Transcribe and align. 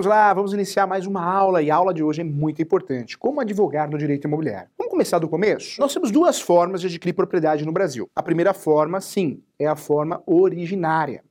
Vamos 0.00 0.08
lá, 0.08 0.32
vamos 0.32 0.54
iniciar 0.54 0.86
mais 0.86 1.04
uma 1.04 1.22
aula 1.22 1.60
e 1.60 1.70
a 1.70 1.76
aula 1.76 1.92
de 1.92 2.02
hoje 2.02 2.22
é 2.22 2.24
muito 2.24 2.62
importante. 2.62 3.18
Como 3.18 3.38
advogar 3.38 3.90
no 3.90 3.98
direito 3.98 4.26
imobiliário? 4.26 4.70
Vamos 4.78 4.92
começar 4.92 5.18
do 5.18 5.28
começo? 5.28 5.78
Nós 5.78 5.92
temos 5.92 6.10
duas 6.10 6.40
formas 6.40 6.80
de 6.80 6.86
adquirir 6.86 7.12
propriedade 7.12 7.66
no 7.66 7.70
Brasil. 7.70 8.08
A 8.16 8.22
primeira 8.22 8.54
forma, 8.54 8.98
sim, 9.02 9.42
é 9.58 9.66
a 9.66 9.76
forma 9.76 10.22
originária, 10.24 11.22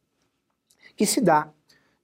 que 0.96 1.04
se 1.04 1.20
dá 1.20 1.50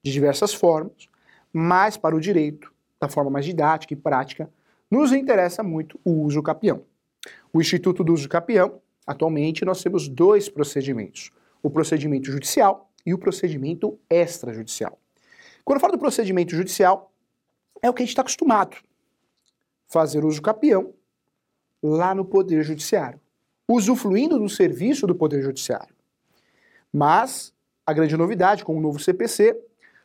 de 0.01 0.11
diversas 0.11 0.55
formas, 0.55 1.07
mas 1.53 1.97
para 1.97 2.15
o 2.15 2.19
direito, 2.19 2.73
da 2.99 3.07
forma 3.07 3.29
mais 3.29 3.45
didática 3.45 3.93
e 3.93 3.97
prática, 3.97 4.49
nos 4.89 5.11
interessa 5.11 5.61
muito 5.61 5.99
o 6.03 6.23
uso 6.23 6.41
capião. 6.41 6.81
O 7.53 7.61
Instituto 7.61 8.03
do 8.03 8.11
Uso 8.11 8.27
Capião, 8.27 8.81
atualmente 9.05 9.63
nós 9.63 9.83
temos 9.83 10.07
dois 10.07 10.49
procedimentos: 10.49 11.29
o 11.61 11.69
procedimento 11.69 12.31
judicial 12.31 12.89
e 13.05 13.13
o 13.13 13.19
procedimento 13.19 13.99
extrajudicial. 14.09 14.97
Quando 15.65 15.77
eu 15.77 15.81
falo 15.81 15.93
do 15.93 15.99
procedimento 15.99 16.55
judicial, 16.55 17.11
é 17.81 17.89
o 17.89 17.93
que 17.93 18.03
a 18.03 18.05
gente 18.05 18.11
está 18.11 18.21
acostumado. 18.21 18.77
Fazer 19.87 20.23
uso 20.23 20.39
capião 20.39 20.93
lá 21.81 22.13
no 22.13 22.23
Poder 22.23 22.61
Judiciário, 22.61 23.19
usufruindo 23.67 24.37
do 24.37 24.47
serviço 24.47 25.07
do 25.07 25.15
Poder 25.15 25.41
Judiciário. 25.41 25.93
Mas 26.93 27.51
a 27.83 27.91
grande 27.93 28.15
novidade 28.15 28.63
com 28.63 28.77
o 28.77 28.79
novo 28.79 28.99
CPC 28.99 29.59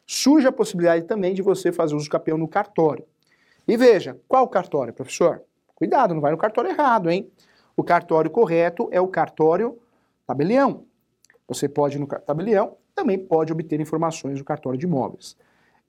surge 0.06 0.46
a 0.46 0.52
possibilidade 0.52 1.04
também 1.04 1.34
de 1.34 1.42
você 1.42 1.70
fazer 1.70 1.95
uso 1.95 2.09
capião 2.09 2.38
no 2.38 2.48
cartório. 2.48 3.04
E 3.68 3.77
veja, 3.77 4.18
qual 4.27 4.48
cartório, 4.48 4.95
professor? 4.95 5.42
Cuidado, 5.74 6.15
não 6.15 6.23
vai 6.23 6.32
no 6.32 6.38
cartório 6.38 6.70
errado, 6.70 7.10
hein? 7.10 7.30
O 7.77 7.84
cartório 7.84 8.30
correto 8.30 8.88
é 8.90 9.01
o 9.01 9.09
cartório 9.09 9.79
tabelião. 10.27 10.84
Você 11.46 11.68
pode 11.68 11.96
ir 11.96 12.01
no 12.01 12.06
tabelião, 12.06 12.77
também 12.95 13.18
pode 13.18 13.52
obter 13.52 13.79
informações 13.79 14.38
do 14.38 14.45
cartório 14.45 14.79
de 14.79 14.87
imóveis. 14.87 15.37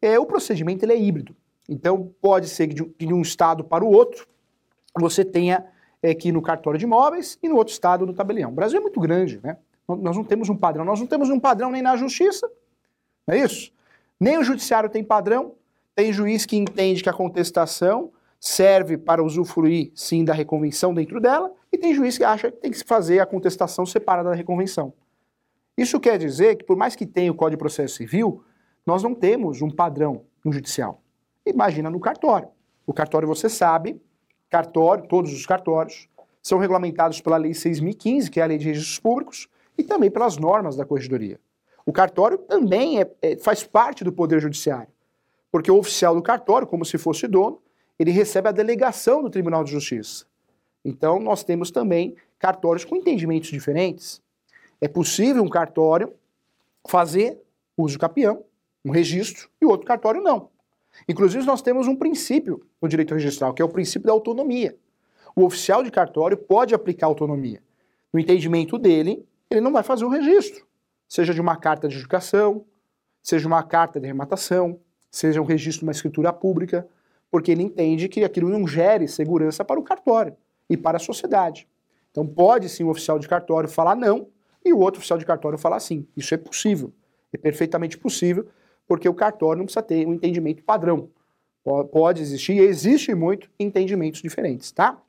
É, 0.02 0.20
o 0.20 0.26
procedimento 0.26 0.84
ele 0.84 0.94
é 0.94 1.00
híbrido. 1.00 1.36
Então, 1.70 2.12
pode 2.22 2.48
ser 2.50 2.68
que 2.68 2.74
de, 2.74 2.92
de 2.98 3.14
um 3.14 3.22
estado 3.22 3.64
para 3.64 3.84
o 3.84 3.92
outro, 3.92 4.28
você 4.98 5.24
tenha 5.24 5.66
é, 6.02 6.14
que 6.14 6.30
ir 6.30 6.32
no 6.32 6.42
cartório 6.42 6.80
de 6.80 6.86
imóveis 6.86 7.38
e 7.42 7.48
no 7.48 7.56
outro 7.56 7.72
estado 7.72 8.06
no 8.06 8.14
tabelião. 8.14 8.50
O 8.50 8.54
Brasil 8.54 8.80
é 8.80 8.82
muito 8.82 9.00
grande, 9.00 9.40
né? 9.44 9.58
Nós 9.88 10.16
não 10.16 10.24
temos 10.24 10.50
um 10.50 10.56
padrão. 10.56 10.84
Nós 10.86 11.00
não 11.00 11.08
temos 11.08 11.30
um 11.30 11.40
padrão 11.40 11.72
nem 11.72 11.82
na 11.82 11.96
justiça, 11.96 12.50
não 13.28 13.36
é 13.36 13.40
isso? 13.40 13.72
Nem 14.20 14.38
o 14.38 14.44
judiciário 14.44 14.90
tem 14.90 15.04
padrão. 15.04 15.56
Tem 15.96 16.12
juiz 16.14 16.46
que 16.46 16.56
entende 16.56 17.04
que 17.04 17.10
a 17.10 17.14
contestação 17.14 18.12
serve 18.40 18.98
para 18.98 19.24
usufruir, 19.24 19.92
sim, 19.94 20.26
da 20.26 20.34
reconvenção 20.34 20.94
dentro 20.94 21.20
dela, 21.20 21.52
e 21.72 21.78
tem 21.78 21.94
juiz 21.94 22.18
que 22.18 22.24
acha 22.24 22.52
que 22.52 22.58
tem 22.58 22.72
que 22.72 22.84
fazer 22.84 23.20
a 23.20 23.26
contestação 23.26 23.86
separada 23.86 24.30
da 24.30 24.36
reconvenção. 24.36 24.94
Isso 25.78 26.00
quer 26.00 26.18
dizer 26.18 26.56
que, 26.56 26.64
por 26.64 26.76
mais 26.76 26.96
que 26.96 27.06
tenha 27.06 27.32
o 27.32 27.36
Código 27.36 27.58
de 27.58 27.60
Processo 27.60 27.96
Civil, 27.96 28.44
nós 28.86 29.04
não 29.04 29.14
temos 29.14 29.62
um 29.62 29.70
padrão 29.70 30.26
no 30.44 30.52
judicial. 30.52 31.02
Imagina 31.46 31.90
no 31.90 32.00
cartório. 32.00 32.50
O 32.86 32.94
cartório, 32.94 33.28
você 33.28 33.50
sabe, 33.50 34.02
cartório, 34.50 35.08
todos 35.08 35.32
os 35.34 35.46
cartórios, 35.46 36.10
são 36.42 36.58
regulamentados 36.58 37.22
pela 37.22 37.38
Lei 37.38 37.52
6.015, 37.52 38.30
que 38.30 38.40
é 38.40 38.44
a 38.44 38.48
Lei 38.48 38.58
de 38.58 38.66
Registros 38.66 39.00
Públicos, 39.00 39.48
e 39.78 39.84
também 39.84 40.10
pelas 40.10 40.38
normas 40.38 40.76
da 40.76 40.86
Corregedoria. 40.86 41.40
O 41.86 41.94
cartório 41.94 42.38
também 42.38 43.00
é, 43.00 43.12
é, 43.22 43.38
faz 43.38 43.64
parte 43.64 44.04
do 44.04 44.12
Poder 44.12 44.40
Judiciário, 44.40 44.92
porque 45.52 45.72
o 45.72 45.78
oficial 45.78 46.16
do 46.16 46.22
cartório, 46.22 46.68
como 46.68 46.86
se 46.86 46.98
fosse 46.98 47.28
dono, 47.28 47.62
ele 47.98 48.12
recebe 48.12 48.50
a 48.50 48.52
delegação 48.52 49.22
do 49.22 49.30
Tribunal 49.30 49.64
de 49.64 49.72
Justiça. 49.72 50.26
Então, 50.84 51.20
nós 51.20 51.44
temos 51.44 51.70
também 51.70 52.16
cartórios 52.40 52.84
com 52.84 52.96
entendimentos 52.96 53.50
diferentes. 53.50 54.22
É 54.80 54.88
possível 54.88 55.44
um 55.44 55.50
cartório 55.50 56.12
fazer 56.88 57.40
uso 57.78 58.00
capião 58.00 58.44
um 58.84 58.92
registro, 58.92 59.50
e 59.62 59.66
o 59.66 59.70
outro 59.70 59.86
cartório 59.86 60.22
não. 60.22 60.50
Inclusive, 61.08 61.46
nós 61.46 61.62
temos 61.62 61.88
um 61.88 61.96
princípio 61.96 62.66
no 62.82 62.88
direito 62.88 63.14
registral, 63.14 63.54
que 63.54 63.62
é 63.62 63.66
o 63.66 63.70
princípio 63.70 64.08
da 64.08 64.14
autonomia. 64.14 64.76
O 65.36 65.46
oficial 65.46 65.84
de 65.84 65.92
cartório 65.92 66.38
pode 66.38 66.76
aplicar 66.76 67.08
autonomia. 67.08 67.62
No 68.12 68.20
entendimento 68.20 68.78
dele, 68.78 69.26
ele 69.50 69.62
não 69.62 69.72
vai 69.72 69.84
fazer 69.84 70.04
o 70.04 70.10
registro, 70.10 70.66
seja 71.08 71.34
de 71.34 71.42
uma 71.42 71.56
carta 71.56 71.88
de 71.88 71.96
adjudicação, 71.96 72.66
seja 73.22 73.48
uma 73.48 73.64
carta 73.64 74.00
de 74.00 74.08
rematação, 74.08 74.80
seja 75.10 75.42
um 75.42 75.46
registro 75.46 75.82
de 75.82 75.86
uma 75.86 75.92
escritura 75.92 76.34
pública, 76.34 76.88
porque 77.30 77.52
ele 77.52 77.64
entende 77.64 78.10
que 78.10 78.24
aquilo 78.24 78.50
não 78.50 78.68
gere 78.68 79.08
segurança 79.08 79.64
para 79.64 79.80
o 79.80 79.84
cartório 79.84 80.36
e 80.70 80.76
para 80.76 80.98
a 80.98 81.00
sociedade. 81.00 81.68
Então 82.10 82.28
pode 82.28 82.68
sim 82.68 82.84
o 82.84 82.90
oficial 82.90 83.18
de 83.18 83.28
cartório 83.28 83.70
falar 83.70 83.96
não 83.96 84.28
e 84.64 84.74
o 84.74 84.80
outro 84.80 85.00
oficial 85.00 85.18
de 85.18 85.26
cartório 85.26 85.58
falar 85.58 85.80
sim. 85.80 86.06
Isso 86.16 86.34
é 86.34 86.38
possível, 86.38 86.94
é 87.32 87.38
perfeitamente 87.38 87.98
possível, 87.98 88.48
porque 88.92 89.08
o 89.08 89.14
cartório 89.14 89.60
não 89.60 89.66
precisa 89.66 89.82
ter 89.82 90.06
um 90.06 90.12
entendimento 90.12 90.62
padrão. 90.66 91.08
Pode 91.94 92.22
existir, 92.22 92.58
existe 92.58 93.16
muito, 93.16 93.50
entendimentos 93.58 94.22
diferentes, 94.22 94.70
tá? 94.70 95.02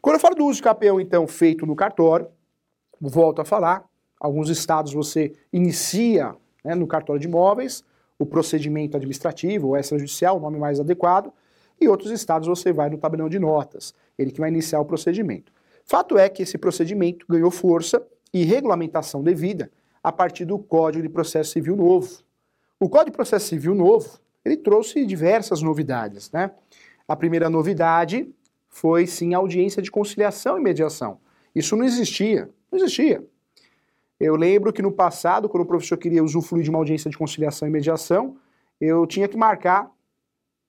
Quando 0.00 0.14
eu 0.14 0.20
falo 0.20 0.36
do 0.36 0.44
uso 0.44 0.58
de 0.58 0.62
capião, 0.62 1.00
então, 1.00 1.26
feito 1.26 1.66
no 1.66 1.74
cartório, 1.74 2.28
volto 3.00 3.42
a 3.42 3.44
falar, 3.44 3.84
alguns 4.20 4.48
estados 4.50 4.92
você 4.92 5.32
inicia 5.52 6.36
né, 6.64 6.76
no 6.76 6.86
cartório 6.86 7.18
de 7.18 7.26
imóveis 7.26 7.82
o 8.20 8.24
procedimento 8.24 8.96
administrativo 8.96 9.66
ou 9.66 9.76
extrajudicial, 9.76 10.36
o 10.36 10.40
nome 10.40 10.56
mais 10.56 10.78
adequado, 10.78 11.32
e 11.80 11.88
outros 11.88 12.12
estados 12.12 12.46
você 12.46 12.72
vai 12.72 12.88
no 12.88 12.98
tabelão 12.98 13.28
de 13.28 13.40
notas, 13.40 13.92
ele 14.16 14.30
que 14.30 14.38
vai 14.38 14.48
iniciar 14.48 14.78
o 14.78 14.84
procedimento. 14.84 15.52
Fato 15.84 16.16
é 16.16 16.28
que 16.28 16.44
esse 16.44 16.56
procedimento 16.56 17.26
ganhou 17.28 17.50
força 17.50 18.00
e 18.32 18.44
regulamentação 18.44 19.24
devida 19.24 19.72
a 20.04 20.12
partir 20.12 20.44
do 20.44 20.56
Código 20.56 21.02
de 21.02 21.08
Processo 21.08 21.50
Civil 21.50 21.74
Novo, 21.74 22.22
o 22.84 22.88
Código 22.90 23.12
de 23.12 23.16
Processo 23.16 23.46
Civil 23.48 23.74
novo, 23.74 24.20
ele 24.44 24.58
trouxe 24.58 25.06
diversas 25.06 25.62
novidades, 25.62 26.30
né? 26.30 26.50
A 27.08 27.16
primeira 27.16 27.48
novidade 27.48 28.30
foi 28.68 29.06
sim 29.06 29.32
a 29.32 29.38
audiência 29.38 29.80
de 29.80 29.90
conciliação 29.90 30.58
e 30.58 30.60
mediação. 30.60 31.18
Isso 31.54 31.74
não 31.76 31.84
existia, 31.86 32.50
não 32.70 32.78
existia. 32.78 33.24
Eu 34.20 34.36
lembro 34.36 34.70
que 34.70 34.82
no 34.82 34.92
passado, 34.92 35.48
quando 35.48 35.62
o 35.62 35.66
professor 35.66 35.96
queria 35.96 36.22
usufruir 36.22 36.62
de 36.62 36.68
uma 36.68 36.78
audiência 36.78 37.10
de 37.10 37.16
conciliação 37.16 37.66
e 37.66 37.70
mediação, 37.70 38.36
eu 38.78 39.06
tinha 39.06 39.28
que 39.28 39.36
marcar 39.36 39.90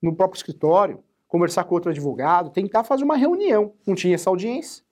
no 0.01 0.15
próprio 0.15 0.37
escritório, 0.37 1.03
conversar 1.27 1.65
com 1.65 1.75
outro 1.75 1.91
advogado, 1.91 2.49
tentar 2.49 2.85
fazer 2.85 3.03
uma 3.03 3.17
reunião. 3.17 3.73
Não 3.85 3.93
tinha 3.93 4.15
essa 4.15 4.29
audiência. 4.29 4.85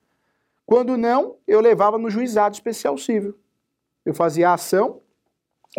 Quando 0.66 0.94
não, 0.98 1.36
eu 1.48 1.58
levava 1.62 1.96
no 1.96 2.10
juizado 2.10 2.54
especial 2.54 2.98
civil. 2.98 3.34
Eu 4.04 4.12
fazia 4.12 4.50
a 4.50 4.54
ação, 4.54 5.00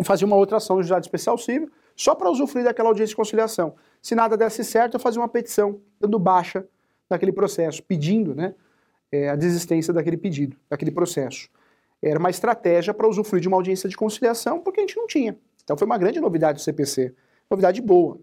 fazia 0.04 0.26
uma 0.26 0.36
outra 0.36 0.58
ação 0.58 0.76
no 0.76 0.82
juizado 0.82 1.04
especial 1.04 1.38
civil, 1.38 1.70
só 1.94 2.14
para 2.14 2.30
usufruir 2.30 2.64
daquela 2.64 2.88
audiência 2.88 3.12
de 3.12 3.16
conciliação. 3.16 3.74
Se 4.02 4.14
nada 4.14 4.36
desse 4.36 4.62
certo, 4.62 4.94
eu 4.94 5.00
fazia 5.00 5.20
uma 5.20 5.28
petição, 5.28 5.80
dando 5.98 6.18
baixa 6.18 6.66
daquele 7.08 7.32
processo, 7.32 7.82
pedindo 7.82 8.34
né, 8.34 8.54
é, 9.10 9.30
a 9.30 9.36
desistência 9.36 9.92
daquele 9.92 10.16
pedido, 10.16 10.56
daquele 10.68 10.90
processo. 10.90 11.48
Era 12.02 12.18
uma 12.18 12.30
estratégia 12.30 12.92
para 12.92 13.08
usufruir 13.08 13.40
de 13.40 13.48
uma 13.48 13.56
audiência 13.56 13.88
de 13.88 13.96
conciliação, 13.96 14.60
porque 14.60 14.80
a 14.80 14.82
gente 14.82 14.96
não 14.96 15.06
tinha. 15.06 15.38
Então 15.64 15.76
foi 15.76 15.86
uma 15.86 15.98
grande 15.98 16.20
novidade 16.20 16.58
do 16.58 16.62
CPC, 16.62 17.14
novidade 17.50 17.80
boa. 17.80 18.18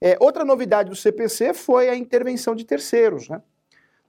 É, 0.00 0.16
outra 0.20 0.44
novidade 0.44 0.90
do 0.90 0.96
CPC 0.96 1.54
foi 1.54 1.88
a 1.88 1.96
intervenção 1.96 2.54
de 2.54 2.64
terceiros. 2.64 3.28
Né? 3.28 3.42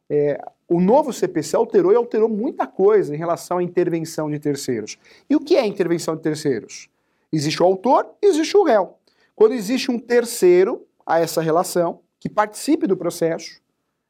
É, 0.09 0.39
o 0.67 0.79
novo 0.79 1.11
CPC 1.13 1.55
alterou 1.55 1.91
e 1.91 1.95
alterou 1.95 2.29
muita 2.29 2.65
coisa 2.67 3.13
em 3.13 3.17
relação 3.17 3.57
à 3.57 3.63
intervenção 3.63 4.29
de 4.29 4.39
terceiros. 4.39 4.97
E 5.29 5.35
o 5.35 5.39
que 5.39 5.55
é 5.55 5.65
intervenção 5.65 6.15
de 6.15 6.21
terceiros? 6.21 6.89
Existe 7.31 7.61
o 7.61 7.65
autor 7.65 8.09
e 8.21 8.27
existe 8.27 8.55
o 8.55 8.63
réu. 8.63 8.97
Quando 9.35 9.53
existe 9.53 9.91
um 9.91 9.99
terceiro 9.99 10.87
a 11.05 11.19
essa 11.19 11.41
relação, 11.41 12.01
que 12.19 12.29
participe 12.29 12.87
do 12.87 12.97
processo, 12.97 13.61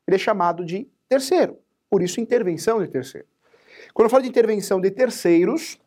ele 0.08 0.16
é 0.16 0.20
chamado 0.20 0.64
de 0.64 0.88
terceiro. 1.10 1.58
Por 1.90 2.02
isso, 2.02 2.22
intervenção 2.22 2.82
de 2.82 2.88
terceiro. 2.88 3.28
Quando 3.94 4.06
eu 4.06 4.10
falo 4.10 4.24
de 4.24 4.30
intervenção 4.30 4.80
de 4.80 4.92
terceiros, 4.92 5.80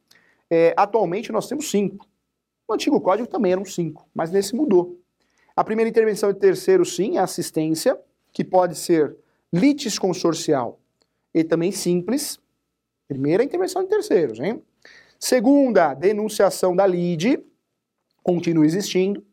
é, 0.51 0.75
atualmente 0.77 1.31
nós 1.31 1.47
temos 1.47 1.71
cinco. 1.71 2.07
No 2.69 2.75
antigo 2.75 3.01
código 3.01 3.29
também 3.29 3.53
eram 3.53 3.65
cinco, 3.65 4.07
mas 4.15 4.31
nesse 4.31 4.55
mudou. 4.55 5.01
A 5.57 5.65
primeira 5.65 5.89
intervenção 5.89 6.33
de 6.33 6.39
terceiro, 6.39 6.85
sim, 6.85 7.17
é 7.17 7.21
assistência, 7.21 7.99
que 8.33 8.45
pode 8.45 8.77
ser 8.77 9.17
litis 9.53 9.99
consorcial 9.99 10.79
e 11.35 11.45
também 11.45 11.73
simples. 11.73 12.39
Primeira, 13.07 13.43
intervenção 13.43 13.83
de 13.83 13.89
terceiros, 13.89 14.39
hein? 14.39 14.63
Segunda, 15.19 15.95
denunciação 15.95 16.77
da 16.77 16.87
lide, 16.87 17.43
continua 18.23 18.67
existindo. 18.67 19.25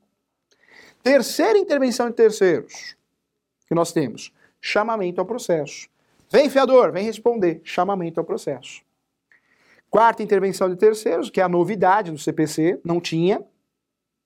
Terceira 1.04 1.60
intervenção 1.60 2.10
de 2.10 2.16
terceiros, 2.16 2.96
que 3.68 3.76
nós 3.76 3.92
temos, 3.92 4.34
chamamento 4.60 5.22
ao 5.22 5.28
processo. 5.28 5.88
Vem, 6.32 6.50
fiador, 6.50 6.92
vem 6.92 7.06
responder, 7.06 7.62
chamamento 7.64 8.20
ao 8.20 8.26
processo. 8.26 8.82
Quarta 9.90 10.24
intervenção 10.24 10.70
de 10.70 10.76
terceiros, 10.76 11.30
que 11.30 11.40
é 11.40 11.44
a 11.44 11.50
novidade 11.50 12.12
do 12.12 12.18
CPC, 12.18 12.80
não 12.84 13.00
tinha, 13.00 13.46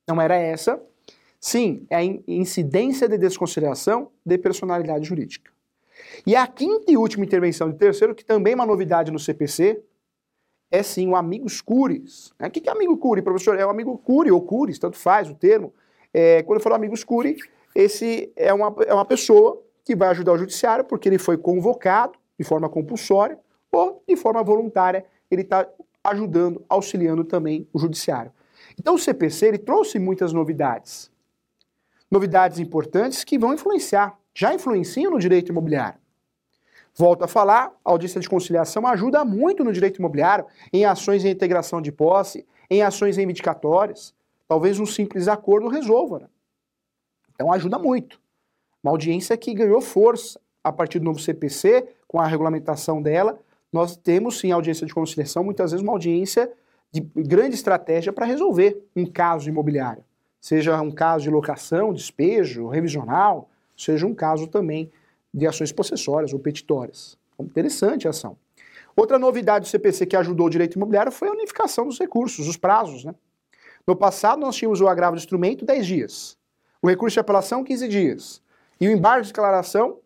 não 0.07 0.21
era 0.21 0.36
essa. 0.36 0.81
Sim, 1.39 1.86
é 1.89 1.97
a 1.97 2.03
incidência 2.03 3.07
de 3.07 3.18
desconsideração 3.18 4.12
de 4.25 4.38
personalidade 4.38 5.06
jurídica. 5.06 5.51
E 6.25 6.36
a 6.36 6.46
quinta 6.48 6.92
e 6.92 6.98
última 6.98 7.25
intervenção 7.25 7.69
de 7.69 7.78
terceiro, 7.78 8.16
que 8.16 8.25
também 8.25 8.54
é 8.54 8.56
uma 8.56 8.66
novidade 8.66 9.12
no 9.12 9.19
CPC, 9.19 9.81
é 10.72 10.84
sim 10.84 11.10
o 11.10 11.16
amigos 11.16 11.62
curis. 11.62 12.31
O 12.40 12.50
que 12.50 12.68
é 12.68 12.72
amigo 12.72 12.98
curi, 12.98 13.22
professor? 13.22 13.57
É 13.57 13.66
o 13.66 13.69
amigo 13.69 13.98
curi 13.98 14.31
ou 14.31 14.42
curis, 14.42 14.78
tanto 14.78 14.98
faz 14.98 15.30
o 15.30 15.34
termo. 15.34 15.74
É, 16.13 16.44
quando 16.44 16.60
eu 16.60 16.63
falo 16.63 16.75
amigos 16.75 17.04
curi, 17.04 17.38
esse 17.75 18.31
é 18.36 18.54
uma, 18.54 18.75
é 18.86 18.94
uma 18.94 19.06
pessoa 19.06 19.62
que 19.84 19.96
vai 19.96 20.10
ajudar 20.10 20.34
o 20.34 20.38
judiciário 20.38 20.86
porque 20.86 21.10
ele 21.10 21.18
foi 21.18 21.38
convocado 21.38 22.13
de 22.38 22.44
forma 22.44 22.69
compulsória 22.69 23.40
ou 23.72 24.04
de 24.07 24.16
forma 24.16 24.44
voluntária, 24.44 25.06
ele 25.30 25.42
está 25.42 25.68
ajudando, 26.04 26.63
auxiliando 26.69 27.24
também 27.24 27.68
o 27.74 27.80
judiciário. 27.80 28.31
Então 28.80 28.96
o 28.96 29.00
CPC 29.00 29.48
ele 29.48 29.57
trouxe 29.57 30.00
muitas 30.00 30.31
novidades. 30.31 31.12
Novidades 32.10 32.60
importantes 32.60 33.24
que 33.24 33.38
vão 33.38 33.54
influenciar, 33.54 34.18
já 34.39 34.53
influenciam 34.53 35.12
no 35.12 35.19
direito 35.19 35.51
imobiliário. 35.51 36.00
Volto 36.95 37.24
a 37.25 37.27
falar, 37.27 37.74
a 37.83 37.91
audiência 37.91 38.21
de 38.21 38.30
conciliação 38.30 38.88
ajuda 38.88 39.25
muito 39.25 39.65
no 39.65 39.74
direito 39.74 39.97
imobiliário, 40.00 40.45
em 40.71 40.86
ações 40.86 41.24
de 41.24 41.30
integração 41.30 41.81
de 41.81 41.91
posse, 41.91 42.47
em 42.69 42.81
ações 42.81 43.18
reivindicatórias. 43.18 44.15
Talvez 44.47 44.80
um 44.80 44.86
simples 44.86 45.27
acordo 45.27 45.68
resolva. 45.68 46.19
Né? 46.19 46.27
Então 47.36 47.51
ajuda 47.51 47.77
muito. 47.77 48.18
Uma 48.81 48.94
audiência 48.94 49.36
que 49.36 49.53
ganhou 49.53 49.81
força 49.81 50.39
a 50.63 50.71
partir 50.71 51.00
do 51.00 51.06
novo 51.06 51.19
CPC, 51.19 51.89
com 52.07 52.21
a 52.21 52.25
regulamentação 52.25 53.01
dela, 53.01 53.38
nós 53.74 53.97
temos 53.97 54.39
sim 54.39 54.53
audiência 54.53 54.88
de 54.88 54.94
conciliação, 54.94 55.44
muitas 55.44 55.71
vezes 55.71 55.83
uma 55.83 55.91
audiência 55.91 56.50
de 56.94 57.01
grande 57.01 57.56
estratégia 57.56 58.13
para 58.13 58.25
resolver 58.25 58.81
um 58.95 59.06
caso 59.06 59.50
imobiliário. 59.50 60.03
Seja 60.39 60.81
um 60.81 60.91
caso 60.91 61.25
de 61.25 61.30
locação, 61.30 61.94
despejo, 61.94 62.69
revisional, 62.69 63.50
seja 63.80 64.06
um 64.06 64.14
caso 64.14 64.48
também 64.48 64.92
de 65.34 65.48
ações 65.48 65.72
possessórias 65.72 66.34
ou 66.34 66.40
petitórias. 66.40 67.18
Então, 67.34 67.46
interessante 67.46 68.08
a 68.08 68.10
ação. 68.10 68.36
Outra 68.96 69.18
novidade 69.18 69.66
do 69.66 69.70
CPC 69.70 70.06
que 70.06 70.16
ajudou 70.16 70.48
o 70.48 70.50
direito 70.50 70.76
imobiliário 70.76 71.12
foi 71.12 71.30
a 71.30 71.31
unificação 71.31 71.86
dos 71.86 71.98
recursos, 71.98 72.48
os 72.48 72.58
prazos. 72.58 73.06
Né? 73.06 73.16
No 73.88 73.96
passado, 73.96 74.42
nós 74.42 74.56
tínhamos 74.56 74.81
o 74.81 74.88
agravo 74.88 75.16
de 75.16 75.22
instrumento 75.22 75.64
10 75.64 75.88
dias, 75.88 76.38
o 76.81 76.90
recurso 76.90 77.14
de 77.14 77.20
apelação 77.20 77.64
15 77.64 77.88
dias 77.88 78.42
e 78.81 78.88
o 78.88 78.92
embargo 78.92 79.22
de 79.22 79.30
declaração 79.30 80.00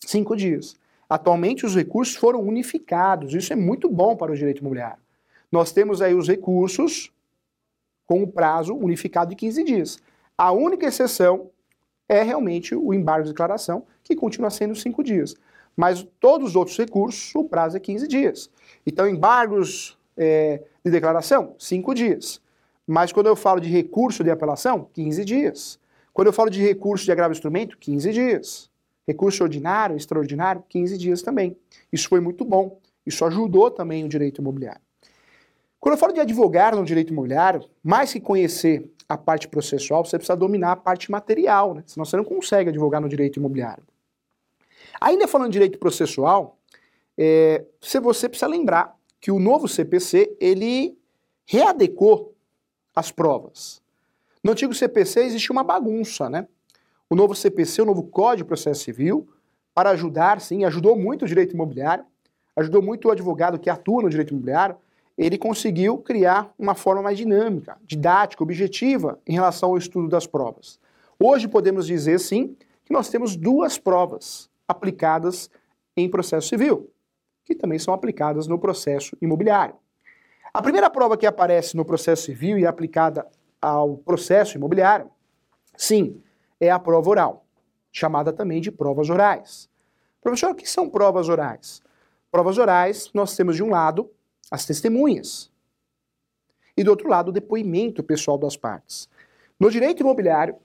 5 0.00 0.36
dias. 0.36 0.76
Atualmente, 1.08 1.66
os 1.66 1.74
recursos 1.74 2.16
foram 2.16 2.40
unificados. 2.40 3.34
Isso 3.34 3.52
é 3.52 3.56
muito 3.56 3.90
bom 3.90 4.16
para 4.16 4.32
o 4.32 4.36
direito 4.36 4.60
imobiliário. 4.60 5.02
Nós 5.52 5.70
temos 5.72 6.00
aí 6.00 6.14
os 6.14 6.26
recursos 6.26 7.12
com 8.06 8.22
o 8.22 8.26
prazo 8.26 8.74
unificado 8.74 9.30
de 9.30 9.36
15 9.36 9.64
dias. 9.64 9.98
A 10.36 10.50
única 10.50 10.86
exceção 10.86 11.50
é 12.08 12.22
realmente 12.22 12.74
o 12.74 12.92
embargo 12.92 13.24
de 13.24 13.30
declaração, 13.30 13.84
que 14.02 14.14
continua 14.14 14.50
sendo 14.50 14.74
5 14.74 15.02
dias. 15.02 15.34
Mas 15.76 16.06
todos 16.20 16.50
os 16.50 16.56
outros 16.56 16.76
recursos, 16.76 17.34
o 17.34 17.44
prazo 17.44 17.76
é 17.76 17.80
15 17.80 18.06
dias. 18.06 18.50
Então, 18.86 19.08
embargos 19.08 19.98
é, 20.16 20.62
de 20.84 20.90
declaração, 20.90 21.54
5 21.58 21.94
dias. 21.94 22.40
Mas 22.86 23.12
quando 23.12 23.26
eu 23.26 23.36
falo 23.36 23.60
de 23.60 23.68
recurso 23.68 24.22
de 24.22 24.30
apelação, 24.30 24.88
15 24.92 25.24
dias. 25.24 25.78
Quando 26.12 26.28
eu 26.28 26.32
falo 26.32 26.50
de 26.50 26.60
recurso 26.60 27.04
de 27.04 27.12
agravo 27.12 27.32
instrumento, 27.32 27.78
15 27.78 28.12
dias. 28.12 28.70
Recurso 29.06 29.42
ordinário, 29.42 29.96
extraordinário, 29.96 30.62
15 30.68 30.96
dias 30.96 31.22
também. 31.22 31.56
Isso 31.92 32.08
foi 32.08 32.20
muito 32.20 32.44
bom. 32.44 32.78
Isso 33.04 33.24
ajudou 33.24 33.70
também 33.70 34.04
o 34.04 34.08
direito 34.08 34.40
imobiliário. 34.40 34.80
Quando 35.84 35.96
eu 35.96 35.98
falo 35.98 36.14
de 36.14 36.20
advogar 36.20 36.74
no 36.74 36.82
direito 36.82 37.12
imobiliário, 37.12 37.68
mais 37.82 38.10
que 38.10 38.18
conhecer 38.18 38.90
a 39.06 39.18
parte 39.18 39.46
processual, 39.46 40.02
você 40.02 40.16
precisa 40.16 40.34
dominar 40.34 40.72
a 40.72 40.76
parte 40.76 41.10
material, 41.10 41.74
né? 41.74 41.82
senão 41.84 42.06
você 42.06 42.16
não 42.16 42.24
consegue 42.24 42.70
advogar 42.70 43.02
no 43.02 43.08
direito 43.08 43.38
imobiliário. 43.38 43.84
Ainda 44.98 45.28
falando 45.28 45.48
de 45.48 45.52
direito 45.52 45.78
processual, 45.78 46.56
é, 47.18 47.66
você 47.82 48.30
precisa 48.30 48.46
lembrar 48.46 48.96
que 49.20 49.30
o 49.30 49.38
novo 49.38 49.68
CPC 49.68 50.34
ele 50.40 50.96
readecou 51.44 52.34
as 52.96 53.12
provas. 53.12 53.82
No 54.42 54.52
antigo 54.52 54.72
CPC 54.72 55.20
existia 55.20 55.52
uma 55.52 55.62
bagunça, 55.62 56.30
né? 56.30 56.48
O 57.10 57.14
novo 57.14 57.34
CPC, 57.34 57.82
o 57.82 57.84
novo 57.84 58.04
Código 58.04 58.38
de 58.38 58.44
Processo 58.46 58.82
Civil, 58.82 59.28
para 59.74 59.90
ajudar, 59.90 60.40
sim, 60.40 60.64
ajudou 60.64 60.96
muito 60.96 61.26
o 61.26 61.28
direito 61.28 61.52
imobiliário, 61.52 62.06
ajudou 62.56 62.80
muito 62.80 63.08
o 63.08 63.10
advogado 63.10 63.58
que 63.58 63.68
atua 63.68 64.00
no 64.00 64.08
direito 64.08 64.30
imobiliário, 64.32 64.76
ele 65.16 65.38
conseguiu 65.38 65.98
criar 65.98 66.52
uma 66.58 66.74
forma 66.74 67.02
mais 67.02 67.16
dinâmica, 67.16 67.78
didática, 67.82 68.42
objetiva 68.42 69.18
em 69.26 69.32
relação 69.32 69.70
ao 69.70 69.78
estudo 69.78 70.08
das 70.08 70.26
provas. 70.26 70.78
Hoje 71.18 71.46
podemos 71.46 71.86
dizer, 71.86 72.18
sim, 72.18 72.56
que 72.84 72.92
nós 72.92 73.08
temos 73.08 73.36
duas 73.36 73.78
provas 73.78 74.50
aplicadas 74.66 75.48
em 75.96 76.08
processo 76.08 76.48
civil, 76.48 76.90
que 77.44 77.54
também 77.54 77.78
são 77.78 77.94
aplicadas 77.94 78.46
no 78.46 78.58
processo 78.58 79.16
imobiliário. 79.22 79.76
A 80.52 80.60
primeira 80.60 80.90
prova 80.90 81.16
que 81.16 81.26
aparece 81.26 81.76
no 81.76 81.84
processo 81.84 82.24
civil 82.24 82.58
e 82.58 82.64
é 82.64 82.66
aplicada 82.66 83.26
ao 83.60 83.96
processo 83.96 84.56
imobiliário, 84.56 85.10
sim, 85.76 86.20
é 86.60 86.70
a 86.70 86.78
prova 86.78 87.10
oral, 87.10 87.46
chamada 87.92 88.32
também 88.32 88.60
de 88.60 88.70
provas 88.70 89.08
orais. 89.08 89.68
Professor, 90.20 90.50
o 90.50 90.54
que 90.54 90.68
são 90.68 90.88
provas 90.88 91.28
orais? 91.28 91.82
Provas 92.30 92.58
orais, 92.58 93.10
nós 93.14 93.36
temos 93.36 93.56
de 93.56 93.62
um 93.62 93.70
lado 93.70 94.10
as 94.50 94.66
testemunhas 94.66 95.50
e 96.76 96.82
do 96.82 96.90
outro 96.90 97.08
lado 97.08 97.28
o 97.28 97.32
depoimento 97.32 98.02
pessoal 98.02 98.36
das 98.36 98.56
partes. 98.56 99.08
No 99.58 99.70
direito 99.70 100.00
imobiliário, 100.00 100.56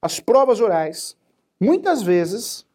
as 0.00 0.18
provas 0.18 0.60
orais, 0.60 1.16
muitas 1.60 2.02
vezes, 2.02 2.66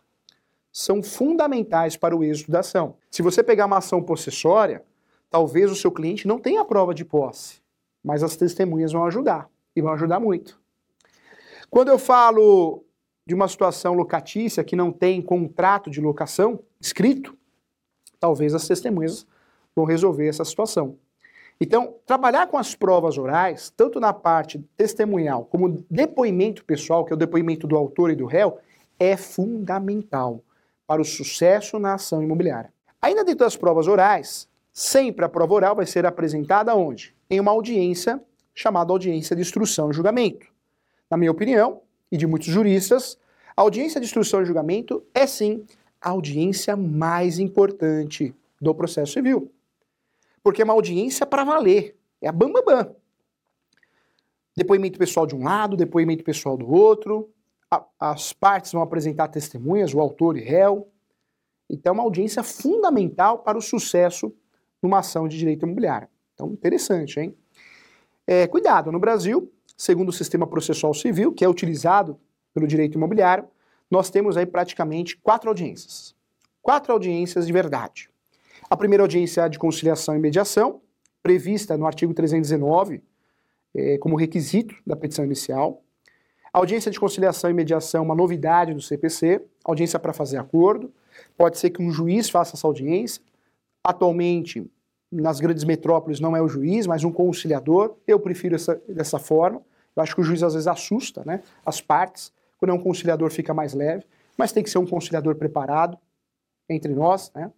são 0.72 1.02
fundamentais 1.02 1.98
para 1.98 2.16
o 2.16 2.24
êxito 2.24 2.52
da 2.52 2.60
ação. 2.60 2.96
Se 3.10 3.22
você 3.22 3.42
pegar 3.42 3.66
uma 3.66 3.78
ação 3.78 4.04
possessória, 4.04 4.84
talvez 5.30 5.72
o 5.72 5.76
seu 5.76 5.92
cliente 5.92 6.28
não 6.28 6.40
tenha 6.40 6.62
a 6.62 6.66
prova 6.66 6.94
de 6.94 7.04
posse, 7.04 7.62
mas 8.04 8.22
as 8.22 8.36
testemunhas 8.36 8.92
vão 8.92 9.06
ajudar, 9.06 9.50
e 9.76 9.82
vão 9.82 9.94
ajudar 9.94 10.20
muito. 10.20 10.60
Quando 11.70 11.90
eu 11.90 11.98
falo 11.98 12.84
de 13.26 13.34
uma 13.34 13.48
situação 13.48 13.94
locatícia 13.94 14.64
que 14.64 14.76
não 14.76 14.92
tem 14.92 15.22
contrato 15.22 15.90
de 15.90 16.00
locação 16.00 16.60
escrito, 16.80 17.36
talvez 18.20 18.54
as 18.54 18.68
testemunhas 18.68 19.26
vão 19.76 19.86
resolver 19.86 20.28
essa 20.28 20.46
situação. 20.46 20.98
Então, 21.60 21.96
trabalhar 22.06 22.48
com 22.48 22.58
as 22.58 22.76
provas 22.76 23.18
orais, 23.18 23.72
tanto 23.76 24.00
na 24.00 24.14
parte 24.14 24.60
testemunhal 24.76 25.46
como 25.46 25.86
depoimento 25.90 26.66
pessoal, 26.66 27.06
que 27.06 27.14
é 27.14 27.16
o 27.16 27.20
depoimento 27.20 27.66
do 27.66 27.78
autor 27.78 28.12
e 28.12 28.16
do 28.16 28.26
réu, 28.26 28.60
é 29.00 29.16
fundamental 29.16 30.42
para 30.86 31.02
o 31.02 31.06
sucesso 31.06 31.80
na 31.80 31.94
ação 31.94 32.22
imobiliária. 32.22 32.72
Ainda 33.02 33.24
dentro 33.24 33.46
das 33.46 33.56
provas 33.56 33.88
orais, 33.88 34.48
sempre 34.74 35.24
a 35.24 35.30
prova 35.30 35.54
oral 35.54 35.76
vai 35.76 35.86
ser 35.86 36.06
apresentada 36.06 36.76
onde? 36.76 37.16
Em 37.30 37.40
uma 37.40 37.52
audiência 37.52 38.22
chamada 38.54 38.92
audiência 38.92 39.36
de 39.36 39.42
instrução 39.42 39.92
e 39.92 39.94
julgamento. 39.94 40.48
Na 41.10 41.18
minha 41.18 41.32
opinião, 41.32 41.82
e 42.12 42.18
de 42.18 42.26
muitos 42.26 42.48
juristas, 42.48 43.18
a 43.56 43.62
audiência 43.62 44.00
de 44.00 44.06
instrução 44.06 44.42
e 44.42 44.46
julgamento 44.46 45.04
é 45.14 45.28
sim 45.28 45.66
a 46.02 46.10
audiência 46.10 46.76
mais 46.76 47.40
importante 47.40 48.34
do 48.62 48.74
processo 48.74 49.14
civil. 49.14 49.52
Porque 50.46 50.62
é 50.62 50.64
uma 50.64 50.76
audiência 50.76 51.26
para 51.26 51.44
valer, 51.44 51.98
é 52.22 52.28
a 52.28 52.32
bambambam. 52.32 52.64
Bam, 52.64 52.84
bam. 52.84 52.96
Depoimento 54.56 55.00
pessoal 55.00 55.26
de 55.26 55.36
um 55.36 55.44
lado, 55.44 55.76
depoimento 55.76 56.24
pessoal 56.24 56.56
do 56.56 56.72
outro, 56.72 57.32
a, 57.70 57.84
as 58.00 58.32
partes 58.32 58.72
vão 58.72 58.84
apresentar 58.84 59.28
testemunhas, 59.30 59.92
o 59.92 60.00
autor 60.00 60.38
e 60.38 60.42
réu. 60.42 60.88
Então, 61.68 61.90
é 61.90 61.94
uma 61.96 62.04
audiência 62.04 62.44
fundamental 62.44 63.40
para 63.40 63.58
o 63.58 63.62
sucesso 63.62 64.32
numa 64.84 65.00
ação 65.00 65.28
de 65.28 65.36
direito 65.36 65.66
imobiliário. 65.66 66.08
Então, 66.36 66.52
interessante, 66.52 67.20
hein? 67.20 67.36
É, 68.28 68.46
cuidado, 68.46 68.92
no 68.92 69.00
Brasil, 69.00 69.52
segundo 69.76 70.10
o 70.10 70.14
sistema 70.14 70.46
processual 70.46 70.94
civil, 70.94 71.34
que 71.34 71.44
é 71.44 71.50
utilizado 71.50 72.20
pelo 72.54 72.68
direito 72.68 73.00
imobiliário, 73.00 73.48
nós 73.90 74.12
temos 74.12 74.38
aí 74.38 74.46
praticamente 74.46 75.18
quatro 75.18 75.50
audiências. 75.50 76.16
Quatro 76.62 76.94
audiências 76.94 77.48
de 77.48 77.52
verdade. 77.52 78.12
A 78.70 78.76
primeira 78.76 79.04
audiência 79.04 79.42
é 79.42 79.50
de 79.50 79.60
conciliação 79.60 80.16
e 80.16 80.20
mediação, 80.20 80.82
prevista 81.22 81.78
no 81.78 81.86
artigo 81.86 82.14
319 82.14 83.04
é, 83.76 83.98
como 83.98 84.16
requisito 84.16 84.76
da 84.86 84.96
petição 84.96 85.26
inicial. 85.26 85.84
A 86.52 86.60
audiência 86.60 86.90
de 86.90 87.00
conciliação 87.00 87.50
e 87.50 87.54
mediação 87.54 88.00
é 88.00 88.04
uma 88.04 88.16
novidade 88.16 88.74
do 88.74 88.82
CPC, 88.82 89.42
audiência 89.64 90.00
para 90.00 90.14
fazer 90.14 90.38
acordo. 90.38 90.94
Pode 91.38 91.58
ser 91.58 91.70
que 91.70 91.82
um 91.82 91.92
juiz 91.92 92.30
faça 92.30 92.56
essa 92.56 92.66
audiência. 92.66 93.22
Atualmente, 93.84 94.66
nas 95.12 95.40
grandes 95.40 95.66
metrópoles 95.66 96.20
não 96.20 96.36
é 96.36 96.42
o 96.42 96.48
juiz, 96.48 96.88
mas 96.88 97.04
um 97.04 97.12
conciliador. 97.12 97.96
Eu 98.08 98.20
prefiro 98.20 98.56
essa, 98.56 98.82
dessa 98.88 99.20
forma. 99.20 99.62
Eu 99.96 100.02
acho 100.02 100.16
que 100.16 100.22
o 100.22 100.24
juiz 100.24 100.42
às 100.42 100.54
vezes 100.54 100.68
assusta 100.68 101.24
né, 101.26 101.42
as 101.66 101.82
partes. 101.82 102.32
Quando 102.58 102.72
é 102.72 102.74
um 102.74 102.82
conciliador 102.82 103.30
fica 103.30 103.54
mais 103.54 103.74
leve, 103.74 104.06
mas 104.38 104.54
tem 104.54 104.64
que 104.64 104.70
ser 104.70 104.78
um 104.78 104.88
conciliador 104.88 105.36
preparado 105.36 105.98
entre 106.70 106.94
nós. 106.94 107.32
Né? 107.36 107.52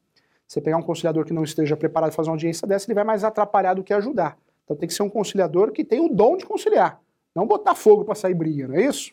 Você 0.48 0.62
pegar 0.62 0.78
um 0.78 0.82
conciliador 0.82 1.26
que 1.26 1.34
não 1.34 1.44
esteja 1.44 1.76
preparado 1.76 2.10
para 2.10 2.16
fazer 2.16 2.30
uma 2.30 2.36
audiência 2.36 2.68
dessa, 2.68 2.88
ele 2.88 2.96
vai 2.96 3.04
mais 3.04 3.24
atrapalhar 3.24 3.74
do 3.74 3.84
que 3.84 3.94
ajudar. 3.94 4.38
Então 4.64 4.76
tem 4.76 4.88
que 4.88 4.94
ser 4.94 5.04
um 5.04 5.10
conciliador 5.10 5.72
que 5.72 5.84
tem 5.84 6.00
o 6.00 6.10
dom 6.10 6.38
de 6.38 6.46
conciliar, 6.46 7.02
não 7.36 7.46
botar 7.46 7.76
fogo 7.76 8.06
para 8.06 8.16
sair 8.16 8.34
briga, 8.34 8.68
não 8.68 8.76
é 8.76 8.86
isso? 8.86 9.12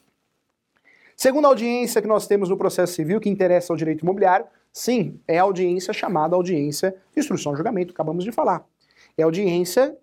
Segunda 1.16 1.48
audiência 1.48 2.00
que 2.00 2.08
nós 2.08 2.26
temos 2.26 2.48
no 2.48 2.56
processo 2.56 2.92
civil 2.92 3.20
que 3.20 3.28
interessa 3.28 3.72
ao 3.72 3.76
direito 3.76 4.02
imobiliário 4.02 4.46
Sim, 4.74 5.20
é 5.28 5.38
a 5.38 5.42
audiência 5.44 5.92
chamada 5.92 6.34
audiência 6.34 6.96
de 7.12 7.20
instrução 7.20 7.54
julgamento, 7.54 7.92
acabamos 7.92 8.24
de 8.24 8.32
falar. 8.32 8.66
É 9.16 9.22
a 9.22 9.24
audiência 9.24 9.96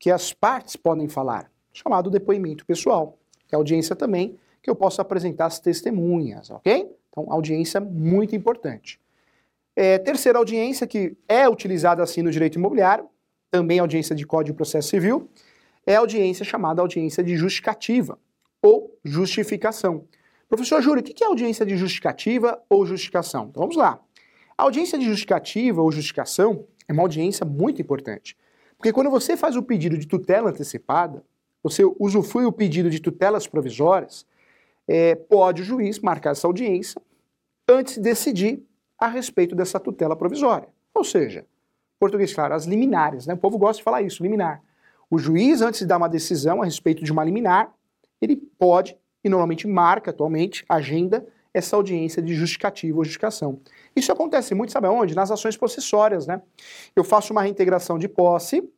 que 0.00 0.10
as 0.10 0.32
partes 0.32 0.74
podem 0.74 1.08
falar, 1.08 1.48
chamado 1.72 2.10
depoimento 2.10 2.66
pessoal. 2.66 3.16
é 3.52 3.54
a 3.54 3.58
audiência 3.58 3.94
também 3.94 4.36
que 4.60 4.68
eu 4.68 4.74
posso 4.74 5.00
apresentar 5.00 5.46
as 5.46 5.60
testemunhas, 5.60 6.50
ok? 6.50 6.90
Então, 7.08 7.30
audiência 7.30 7.80
muito 7.80 8.34
importante. 8.34 9.00
É, 9.76 9.98
terceira 9.98 10.38
audiência, 10.38 10.86
que 10.86 11.14
é 11.28 11.46
utilizada 11.46 12.02
assim 12.02 12.22
no 12.22 12.30
direito 12.30 12.58
imobiliário, 12.58 13.06
também 13.50 13.78
audiência 13.78 14.16
de 14.16 14.26
Código 14.26 14.54
de 14.54 14.56
Processo 14.56 14.88
Civil, 14.88 15.30
é 15.86 15.96
a 15.96 16.00
audiência 16.00 16.44
chamada 16.44 16.80
audiência 16.80 17.22
de 17.22 17.36
justificativa 17.36 18.18
ou 18.62 18.98
justificação. 19.04 20.04
Professor 20.48 20.80
Júlio, 20.80 21.00
o 21.00 21.04
que 21.04 21.22
é 21.22 21.26
audiência 21.26 21.66
de 21.66 21.76
justificativa 21.76 22.60
ou 22.70 22.86
justificação? 22.86 23.48
Então 23.50 23.60
vamos 23.60 23.76
lá. 23.76 24.00
A 24.56 24.62
audiência 24.62 24.98
de 24.98 25.04
justificativa 25.04 25.82
ou 25.82 25.92
justificação 25.92 26.66
é 26.88 26.92
uma 26.92 27.02
audiência 27.02 27.44
muito 27.44 27.82
importante. 27.82 28.36
Porque 28.78 28.92
quando 28.92 29.10
você 29.10 29.36
faz 29.36 29.56
o 29.56 29.62
pedido 29.62 29.98
de 29.98 30.06
tutela 30.06 30.50
antecipada, 30.50 31.22
você 31.62 31.82
usufrui 31.98 32.46
o 32.46 32.52
pedido 32.52 32.88
de 32.88 33.00
tutelas 33.00 33.46
provisórias, 33.46 34.24
é, 34.88 35.14
pode 35.14 35.62
o 35.62 35.64
juiz 35.64 35.98
marcar 35.98 36.30
essa 36.30 36.46
audiência 36.46 37.00
antes 37.68 37.94
de 37.94 38.00
decidir 38.00 38.62
a 38.98 39.08
respeito 39.08 39.54
dessa 39.54 39.78
tutela 39.78 40.16
provisória. 40.16 40.68
Ou 40.94 41.04
seja, 41.04 41.44
português 41.98 42.32
claro, 42.32 42.54
as 42.54 42.64
liminares, 42.64 43.26
né? 43.26 43.34
O 43.34 43.38
povo 43.38 43.58
gosta 43.58 43.78
de 43.78 43.84
falar 43.84 44.02
isso, 44.02 44.22
liminar. 44.22 44.62
O 45.10 45.18
juiz, 45.18 45.60
antes 45.60 45.80
de 45.80 45.86
dar 45.86 45.98
uma 45.98 46.08
decisão 46.08 46.62
a 46.62 46.64
respeito 46.64 47.04
de 47.04 47.12
uma 47.12 47.24
liminar, 47.24 47.72
ele 48.20 48.36
pode, 48.36 48.96
e 49.22 49.28
normalmente 49.28 49.66
marca 49.66 50.10
atualmente, 50.10 50.64
agenda 50.68 51.26
essa 51.52 51.74
audiência 51.74 52.20
de 52.20 52.34
justificativa 52.34 52.98
ou 52.98 53.04
justificação. 53.04 53.60
Isso 53.94 54.12
acontece 54.12 54.54
muito, 54.54 54.72
sabe 54.72 54.88
onde? 54.88 55.14
Nas 55.14 55.30
ações 55.30 55.56
possessórias, 55.56 56.26
né? 56.26 56.42
Eu 56.94 57.02
faço 57.02 57.32
uma 57.32 57.40
reintegração 57.40 57.98
de 57.98 58.08
posse, 58.08 58.68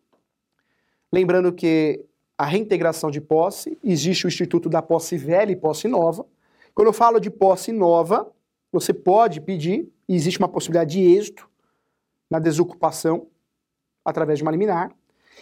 lembrando 1.12 1.52
que 1.52 2.04
a 2.36 2.44
reintegração 2.44 3.10
de 3.10 3.20
posse, 3.20 3.76
existe 3.82 4.26
o 4.26 4.28
Instituto 4.28 4.68
da 4.68 4.80
Posse 4.80 5.16
Velha 5.16 5.50
e 5.50 5.56
Posse 5.56 5.88
Nova. 5.88 6.24
Quando 6.72 6.86
eu 6.86 6.92
falo 6.92 7.18
de 7.18 7.30
posse 7.30 7.72
nova, 7.72 8.30
você 8.72 8.92
pode 8.92 9.40
pedir, 9.40 9.90
e 10.08 10.14
existe 10.14 10.38
uma 10.38 10.48
possibilidade 10.48 10.92
de 10.92 11.00
êxito 11.00 11.48
na 12.30 12.38
desocupação 12.38 13.26
através 14.04 14.38
de 14.38 14.42
uma 14.42 14.52
liminar. 14.52 14.90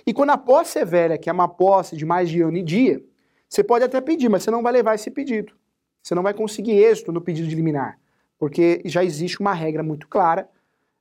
E 0.07 0.13
quando 0.13 0.31
a 0.31 0.39
posse 0.39 0.79
é 0.79 0.85
velha, 0.85 1.19
que 1.19 1.31
é 1.31 1.33
uma 1.33 1.49
posse 1.49 1.97
de 1.97 2.05
mais 2.05 2.29
de 2.29 2.43
ano 2.43 2.57
e 2.57 2.63
dia, 2.63 3.03
você 3.49 3.63
pode 3.63 3.85
até 3.85 4.01
pedir, 4.01 4.29
mas 4.29 4.43
você 4.43 4.51
não 4.51 4.63
vai 4.63 4.73
levar 4.73 4.95
esse 4.95 5.11
pedido. 5.11 5.55
Você 6.03 6.15
não 6.15 6.23
vai 6.23 6.35
conseguir 6.35 6.73
êxito 6.73 7.13
no 7.13 7.21
pedido 7.21 7.49
de 7.49 7.55
liminar, 7.55 7.99
porque 8.39 8.83
já 8.85 9.05
existe 9.05 9.41
uma 9.41 9.53
regra 9.53 9.83
muito 9.83 10.07
clara 10.09 10.49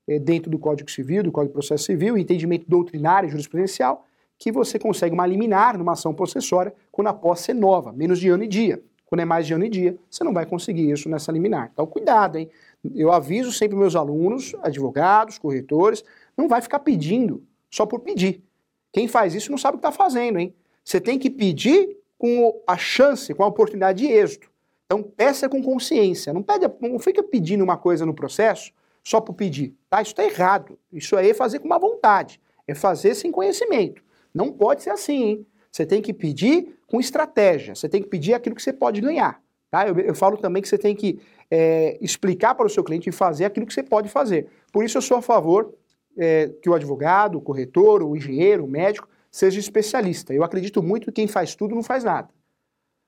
é, 0.08 0.20
dentro 0.20 0.50
do 0.50 0.58
Código 0.58 0.90
Civil, 0.90 1.24
do 1.24 1.32
Código 1.32 1.50
de 1.50 1.54
Processo 1.54 1.86
Civil, 1.86 2.18
entendimento 2.18 2.66
doutrinário 2.68 3.28
e 3.28 3.30
jurisprudencial, 3.30 4.06
que 4.38 4.52
você 4.52 4.78
consegue 4.78 5.14
uma 5.14 5.26
liminar 5.26 5.78
numa 5.78 5.94
ação 5.94 6.14
possessória 6.14 6.74
quando 6.92 7.08
a 7.08 7.14
posse 7.14 7.52
é 7.52 7.54
nova, 7.54 7.92
menos 7.92 8.20
de 8.20 8.30
ano 8.30 8.44
e 8.44 8.48
dia. 8.48 8.84
Quando 9.16 9.22
é 9.22 9.26
mais 9.26 9.48
de 9.48 9.54
ano 9.54 9.64
e 9.64 9.70
dia, 9.70 9.98
você 10.10 10.26
não 10.26 10.34
vai 10.34 10.46
conseguir 10.46 10.92
isso 10.92 11.08
nessa 11.08 11.32
liminar. 11.32 11.70
Então, 11.72 11.88
cuidado, 11.88 12.38
hein? 12.38 12.50
Eu 12.94 13.14
aviso 13.14 13.50
sempre 13.50 13.78
meus 13.78 13.96
alunos, 13.96 14.54
advogados, 14.62 15.38
corretores, 15.38 16.04
não 16.36 16.50
vai 16.50 16.62
ficar 16.62 16.80
pedindo 16.80 17.42
só 17.72 17.86
por 17.86 18.02
pedir. 18.02 18.44
Quem 18.92 19.08
faz 19.08 19.34
isso 19.34 19.50
não 19.50 19.58
sabe 19.58 19.78
o 19.78 19.80
que 19.80 19.88
está 19.88 19.98
fazendo, 19.98 20.38
hein? 20.38 20.54
Você 20.84 21.00
tem 21.00 21.18
que 21.18 21.30
pedir 21.30 21.96
com 22.18 22.62
a 22.68 22.76
chance, 22.76 23.34
com 23.34 23.42
a 23.42 23.48
oportunidade 23.48 24.00
de 24.00 24.12
êxito. 24.12 24.52
Então, 24.86 25.02
peça 25.02 25.48
com 25.48 25.64
consciência. 25.64 26.34
Não, 26.34 26.44
pede, 26.44 26.70
não 26.82 27.00
fica 27.00 27.24
pedindo 27.24 27.64
uma 27.64 27.78
coisa 27.78 28.06
no 28.06 28.14
processo 28.14 28.74
só 29.02 29.22
por 29.22 29.32
pedir. 29.32 29.74
Tá? 29.90 30.02
Isso 30.02 30.12
está 30.12 30.26
errado. 30.26 30.78
Isso 30.92 31.16
aí 31.16 31.30
é 31.30 31.34
fazer 31.34 31.60
com 31.60 31.68
uma 31.68 31.80
vontade. 31.80 32.38
É 32.68 32.76
fazer 32.76 33.16
sem 33.16 33.32
conhecimento. 33.32 34.04
Não 34.34 34.52
pode 34.52 34.84
ser 34.84 34.90
assim, 34.90 35.24
hein? 35.24 35.48
Você 35.76 35.86
tem 35.86 36.02
que 36.02 36.14
pedir 36.14 36.80
com 36.88 37.02
estratégia, 37.02 37.76
você 37.76 37.90
tem 37.90 38.02
que 38.02 38.08
pedir 38.08 38.34
aquilo 38.34 38.56
que 38.56 38.64
você 38.64 38.72
pode 38.72 39.02
ganhar. 39.02 39.42
Tá? 39.70 39.86
Eu, 39.86 40.00
eu 40.00 40.16
falo 40.16 40.38
também 40.38 40.62
que 40.62 40.70
você 40.70 40.78
tem 40.78 40.96
que 40.96 41.20
é, 41.52 41.98
explicar 42.00 42.56
para 42.56 42.66
o 42.66 42.70
seu 42.70 42.82
cliente 42.82 43.10
e 43.10 43.12
fazer 43.12 43.44
aquilo 43.44 43.66
que 43.66 43.74
você 43.74 43.84
pode 43.84 44.08
fazer. 44.08 44.48
Por 44.72 44.86
isso 44.86 44.98
eu 44.98 45.02
sou 45.02 45.18
a 45.18 45.22
favor 45.22 45.74
é, 46.18 46.48
que 46.62 46.70
o 46.70 46.74
advogado, 46.74 47.38
o 47.38 47.42
corretor, 47.42 48.02
o 48.04 48.16
engenheiro, 48.16 48.64
o 48.64 48.70
médico, 48.70 49.10
seja 49.30 49.60
especialista. 49.60 50.34
Eu 50.34 50.46
acredito 50.46 50.82
muito 50.82 51.08
que 51.08 51.12
quem 51.12 51.28
faz 51.28 51.56
tudo 51.56 51.76
não 51.76 51.84
faz 51.84 52.06
nada. 52.06 52.30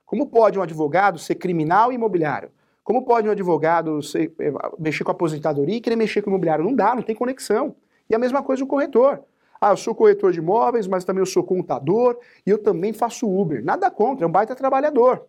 Como 0.06 0.28
pode 0.28 0.60
um 0.60 0.62
advogado 0.62 1.18
ser 1.18 1.36
criminal 1.36 1.94
e 1.94 1.96
imobiliário? 1.96 2.52
Como 2.84 3.06
pode 3.06 3.30
um 3.30 3.32
advogado 3.32 4.02
ser, 4.04 4.34
é, 4.40 4.52
mexer 4.78 5.06
com 5.06 5.12
a 5.12 5.14
aposentadoria 5.14 5.78
e 5.78 5.80
querer 5.80 5.96
mexer 5.96 6.22
com 6.22 6.30
o 6.30 6.34
imobiliário? 6.34 6.66
Não 6.66 6.76
dá, 6.76 6.94
não 6.94 7.02
tem 7.02 7.16
conexão. 7.16 7.78
E 8.10 8.14
a 8.14 8.20
mesma 8.20 8.44
coisa 8.44 8.62
o 8.62 8.68
corretor. 8.68 9.24
Ah, 9.60 9.72
eu 9.72 9.78
sou 9.78 9.96
corretor 9.96 10.32
de 10.32 10.40
imóveis, 10.40 10.88
mas 10.88 11.04
também 11.04 11.22
eu 11.22 11.26
sou 11.26 11.44
contador 11.44 12.18
e 12.46 12.50
eu 12.50 12.58
também 12.58 12.94
faço 12.94 13.28
Uber. 13.28 13.64
Nada 13.64 13.90
contra, 13.90 14.26
é 14.26 14.28
um 14.28 14.32
baita 14.32 14.56
trabalhador. 14.56 15.26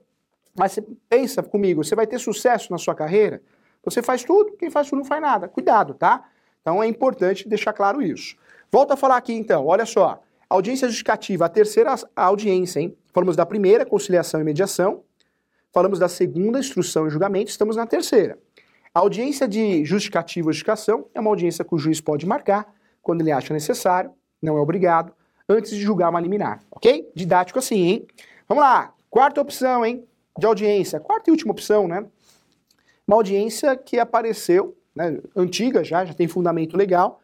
Mas 0.56 0.72
você 0.72 0.84
pensa 1.08 1.42
comigo, 1.42 1.84
você 1.84 1.94
vai 1.94 2.06
ter 2.06 2.18
sucesso 2.18 2.70
na 2.70 2.78
sua 2.78 2.94
carreira? 2.94 3.40
Você 3.84 4.02
faz 4.02 4.24
tudo, 4.24 4.52
quem 4.56 4.70
faz 4.70 4.88
tudo 4.88 4.98
não 4.98 5.04
faz 5.04 5.22
nada. 5.22 5.48
Cuidado, 5.48 5.94
tá? 5.94 6.28
Então 6.60 6.82
é 6.82 6.86
importante 6.86 7.48
deixar 7.48 7.72
claro 7.72 8.02
isso. 8.02 8.36
Volto 8.70 8.92
a 8.92 8.96
falar 8.96 9.16
aqui 9.16 9.32
então, 9.32 9.66
olha 9.66 9.86
só. 9.86 10.20
Audiência 10.50 10.88
justificativa, 10.88 11.46
a 11.46 11.48
terceira 11.48 11.94
audiência, 12.16 12.80
hein? 12.80 12.96
Falamos 13.12 13.36
da 13.36 13.46
primeira, 13.46 13.86
conciliação 13.86 14.40
e 14.40 14.44
mediação. 14.44 15.02
Falamos 15.72 15.98
da 15.98 16.08
segunda, 16.08 16.58
instrução 16.58 17.06
e 17.06 17.10
julgamento. 17.10 17.50
Estamos 17.50 17.76
na 17.76 17.86
terceira. 17.86 18.38
A 18.94 19.00
audiência 19.00 19.46
de 19.46 19.84
justificativa 19.84 20.48
ou 20.48 20.52
justificação 20.52 21.06
é 21.14 21.20
uma 21.20 21.30
audiência 21.30 21.64
que 21.64 21.74
o 21.74 21.78
juiz 21.78 22.00
pode 22.00 22.26
marcar 22.26 22.74
quando 23.02 23.20
ele 23.20 23.30
acha 23.30 23.52
necessário 23.52 24.10
não 24.40 24.56
é 24.56 24.60
obrigado, 24.60 25.12
antes 25.48 25.70
de 25.70 25.80
julgar 25.80 26.10
uma 26.10 26.20
liminar, 26.20 26.62
ok? 26.70 27.10
Didático 27.14 27.58
assim, 27.58 27.80
hein? 27.80 28.06
Vamos 28.48 28.62
lá, 28.62 28.92
quarta 29.10 29.40
opção, 29.40 29.84
hein? 29.84 30.04
De 30.38 30.46
audiência, 30.46 31.00
quarta 31.00 31.30
e 31.30 31.32
última 31.32 31.52
opção, 31.52 31.88
né? 31.88 32.04
Uma 33.06 33.16
audiência 33.16 33.76
que 33.76 33.98
apareceu, 33.98 34.76
né, 34.94 35.18
antiga 35.34 35.82
já, 35.82 36.04
já 36.04 36.12
tem 36.12 36.28
fundamento 36.28 36.76
legal, 36.76 37.20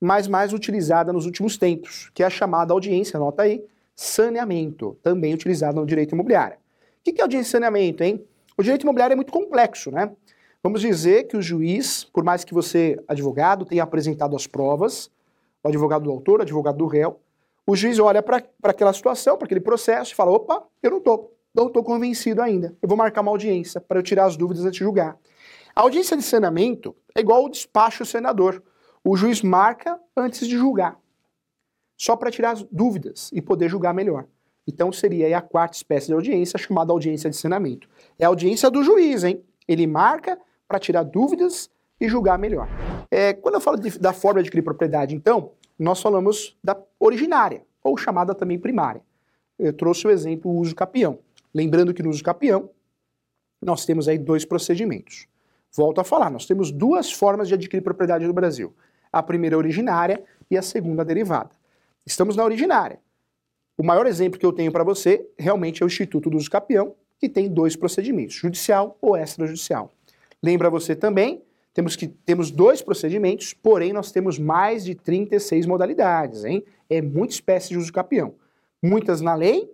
mas 0.00 0.26
mais 0.26 0.52
utilizada 0.52 1.12
nos 1.12 1.26
últimos 1.26 1.56
tempos, 1.56 2.10
que 2.14 2.22
é 2.22 2.26
a 2.26 2.30
chamada 2.30 2.72
audiência, 2.72 3.16
anota 3.16 3.42
aí, 3.42 3.64
saneamento, 3.94 4.96
também 5.02 5.34
utilizada 5.34 5.80
no 5.80 5.86
direito 5.86 6.14
imobiliário. 6.14 6.56
O 6.56 7.12
que 7.12 7.20
é 7.20 7.22
audiência 7.22 7.44
de 7.44 7.50
saneamento, 7.50 8.02
hein? 8.02 8.24
O 8.56 8.62
direito 8.62 8.82
imobiliário 8.82 9.14
é 9.14 9.16
muito 9.16 9.32
complexo, 9.32 9.90
né? 9.90 10.10
Vamos 10.62 10.80
dizer 10.80 11.24
que 11.24 11.36
o 11.36 11.42
juiz, 11.42 12.04
por 12.04 12.24
mais 12.24 12.44
que 12.44 12.52
você, 12.52 12.98
advogado, 13.06 13.64
tenha 13.64 13.82
apresentado 13.84 14.34
as 14.34 14.46
provas, 14.46 15.08
o 15.62 15.68
advogado 15.68 16.04
do 16.04 16.10
autor, 16.10 16.40
o 16.40 16.42
advogado 16.42 16.78
do 16.78 16.86
réu. 16.86 17.20
O 17.66 17.76
juiz 17.76 17.98
olha 17.98 18.22
para 18.22 18.42
aquela 18.62 18.92
situação, 18.92 19.36
para 19.36 19.46
aquele 19.46 19.60
processo 19.60 20.12
e 20.12 20.14
fala: 20.14 20.30
opa, 20.30 20.64
eu 20.82 20.90
não 20.90 20.98
estou, 20.98 21.34
não 21.54 21.66
estou 21.66 21.82
convencido 21.82 22.40
ainda. 22.40 22.76
Eu 22.80 22.88
vou 22.88 22.96
marcar 22.96 23.20
uma 23.20 23.30
audiência 23.30 23.80
para 23.80 23.98
eu 23.98 24.02
tirar 24.02 24.24
as 24.24 24.36
dúvidas 24.36 24.64
antes 24.64 24.78
de 24.78 24.84
julgar. 24.84 25.18
A 25.74 25.82
audiência 25.82 26.16
de 26.16 26.22
saneamento 26.22 26.96
é 27.14 27.20
igual 27.20 27.44
o 27.44 27.48
despacho 27.48 28.04
senador. 28.04 28.62
O 29.04 29.16
juiz 29.16 29.42
marca 29.42 29.98
antes 30.16 30.46
de 30.46 30.56
julgar, 30.56 30.98
só 31.96 32.16
para 32.16 32.30
tirar 32.30 32.52
as 32.52 32.62
dúvidas 32.64 33.30
e 33.32 33.40
poder 33.40 33.68
julgar 33.68 33.94
melhor. 33.94 34.26
Então 34.66 34.92
seria 34.92 35.38
a 35.38 35.40
quarta 35.40 35.76
espécie 35.76 36.08
de 36.08 36.12
audiência, 36.12 36.58
chamada 36.58 36.92
audiência 36.92 37.30
de 37.30 37.36
saneamento. 37.36 37.88
É 38.18 38.24
a 38.24 38.28
audiência 38.28 38.70
do 38.70 38.82
juiz, 38.82 39.24
hein? 39.24 39.42
Ele 39.66 39.86
marca 39.86 40.38
para 40.66 40.78
tirar 40.78 41.04
dúvidas 41.04 41.70
e 42.00 42.08
julgar 42.08 42.38
melhor. 42.38 42.68
É, 43.10 43.32
quando 43.32 43.54
eu 43.54 43.60
falo 43.60 43.78
de, 43.78 43.98
da 43.98 44.12
forma 44.12 44.40
de 44.40 44.48
adquirir 44.48 44.62
propriedade, 44.62 45.14
então, 45.14 45.52
nós 45.78 46.00
falamos 46.00 46.56
da 46.62 46.76
originária, 46.98 47.64
ou 47.82 47.96
chamada 47.96 48.34
também 48.34 48.58
primária. 48.58 49.02
Eu 49.58 49.72
trouxe 49.72 50.06
o 50.06 50.10
exemplo 50.10 50.50
uso 50.50 50.74
capião. 50.74 51.18
Lembrando 51.54 51.94
que 51.94 52.02
no 52.02 52.10
uso 52.10 52.22
capião, 52.22 52.70
nós 53.60 53.84
temos 53.84 54.08
aí 54.08 54.18
dois 54.18 54.44
procedimentos. 54.44 55.26
Volto 55.74 56.00
a 56.00 56.04
falar, 56.04 56.30
nós 56.30 56.46
temos 56.46 56.70
duas 56.70 57.12
formas 57.12 57.48
de 57.48 57.54
adquirir 57.54 57.82
propriedade 57.82 58.26
no 58.26 58.32
Brasil. 58.32 58.74
A 59.12 59.22
primeira 59.22 59.56
é 59.56 59.58
originária 59.58 60.22
e 60.50 60.56
a 60.56 60.62
segunda 60.62 61.04
derivada. 61.04 61.50
Estamos 62.06 62.36
na 62.36 62.44
originária. 62.44 63.00
O 63.76 63.82
maior 63.82 64.06
exemplo 64.06 64.38
que 64.38 64.46
eu 64.46 64.52
tenho 64.52 64.72
para 64.72 64.84
você 64.84 65.28
realmente 65.38 65.82
é 65.82 65.86
o 65.86 65.88
Instituto 65.88 66.30
do 66.30 66.36
Uso 66.36 66.50
Capião, 66.50 66.94
que 67.18 67.28
tem 67.28 67.48
dois 67.48 67.76
procedimentos, 67.76 68.34
judicial 68.34 68.96
ou 69.00 69.16
extrajudicial. 69.16 69.92
Lembra 70.42 70.70
você 70.70 70.94
também 70.94 71.42
temos, 71.78 71.94
que, 71.94 72.08
temos 72.08 72.50
dois 72.50 72.82
procedimentos, 72.82 73.54
porém 73.54 73.92
nós 73.92 74.10
temos 74.10 74.36
mais 74.36 74.84
de 74.84 74.96
36 74.96 75.64
modalidades, 75.64 76.44
hein? 76.44 76.64
É 76.90 77.00
muita 77.00 77.34
espécie 77.34 77.68
de 77.68 77.78
uso 77.78 77.92
capião. 77.92 78.34
Muitas 78.82 79.20
na 79.20 79.36
lei, 79.36 79.72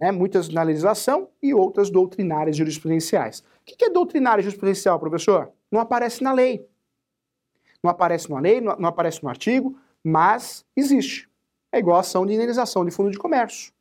né, 0.00 0.10
muitas 0.10 0.48
na 0.48 0.62
legislação 0.62 1.28
e 1.42 1.52
outras 1.52 1.90
doutrinárias 1.90 2.56
jurisprudenciais. 2.56 3.40
O 3.40 3.44
que 3.66 3.84
é 3.84 3.90
doutrinária 3.90 4.42
jurisprudencial, 4.42 4.98
professor? 4.98 5.52
Não 5.70 5.78
aparece 5.78 6.24
na 6.24 6.32
lei. 6.32 6.66
Não 7.82 7.90
aparece 7.90 8.30
na 8.30 8.40
lei, 8.40 8.62
não 8.62 8.86
aparece 8.86 9.22
no 9.22 9.28
artigo, 9.28 9.78
mas 10.02 10.64
existe. 10.74 11.28
É 11.70 11.78
igual 11.78 11.98
a 11.98 12.00
ação 12.00 12.24
de 12.24 12.32
indenização 12.32 12.82
de 12.82 12.90
fundo 12.90 13.10
de 13.10 13.18
comércio. 13.18 13.74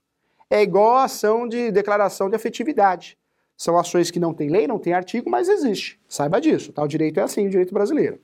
É 0.50 0.62
igual 0.62 0.96
a 0.96 1.06
ação 1.06 1.48
de 1.48 1.72
declaração 1.72 2.30
de 2.30 2.36
afetividade. 2.36 3.18
São 3.58 3.78
ações 3.78 4.12
que 4.12 4.20
não 4.20 4.34
têm 4.34 4.50
lei, 4.50 4.68
não 4.68 4.80
têm 4.80 4.94
artigo, 4.94 5.30
mas 5.30 5.48
existe. 5.48 6.00
Saiba 6.08 6.42
disso, 6.42 6.74
tá? 6.74 6.84
O 6.84 6.88
direito 6.88 7.20
é 7.20 7.24
assim, 7.24 7.48
o 7.48 7.50
direito 7.50 7.74
brasileiro. 7.74 8.20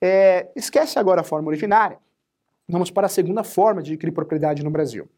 É, 0.00 0.48
esquece 0.54 0.98
agora 0.98 1.20
a 1.20 1.24
forma 1.24 1.48
originária. 1.48 1.98
Vamos 2.68 2.90
para 2.90 3.06
a 3.06 3.10
segunda 3.10 3.42
forma 3.42 3.82
de 3.82 3.92
adquirir 3.92 4.12
propriedade 4.12 4.62
no 4.62 4.70
Brasil. 4.70 5.08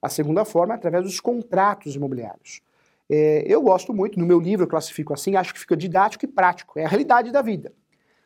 A 0.00 0.08
segunda 0.08 0.44
forma 0.44 0.74
é 0.74 0.76
através 0.76 1.04
dos 1.04 1.20
contratos 1.20 1.94
imobiliários. 1.94 2.60
É, 3.08 3.44
eu 3.46 3.60
gosto 3.60 3.92
muito, 3.92 4.18
no 4.18 4.26
meu 4.26 4.40
livro 4.40 4.64
eu 4.64 4.68
classifico 4.68 5.12
assim, 5.12 5.36
acho 5.36 5.52
que 5.52 5.60
fica 5.60 5.76
didático 5.76 6.24
e 6.24 6.28
prático, 6.28 6.78
é 6.78 6.84
a 6.84 6.88
realidade 6.88 7.30
da 7.30 7.42
vida. 7.42 7.72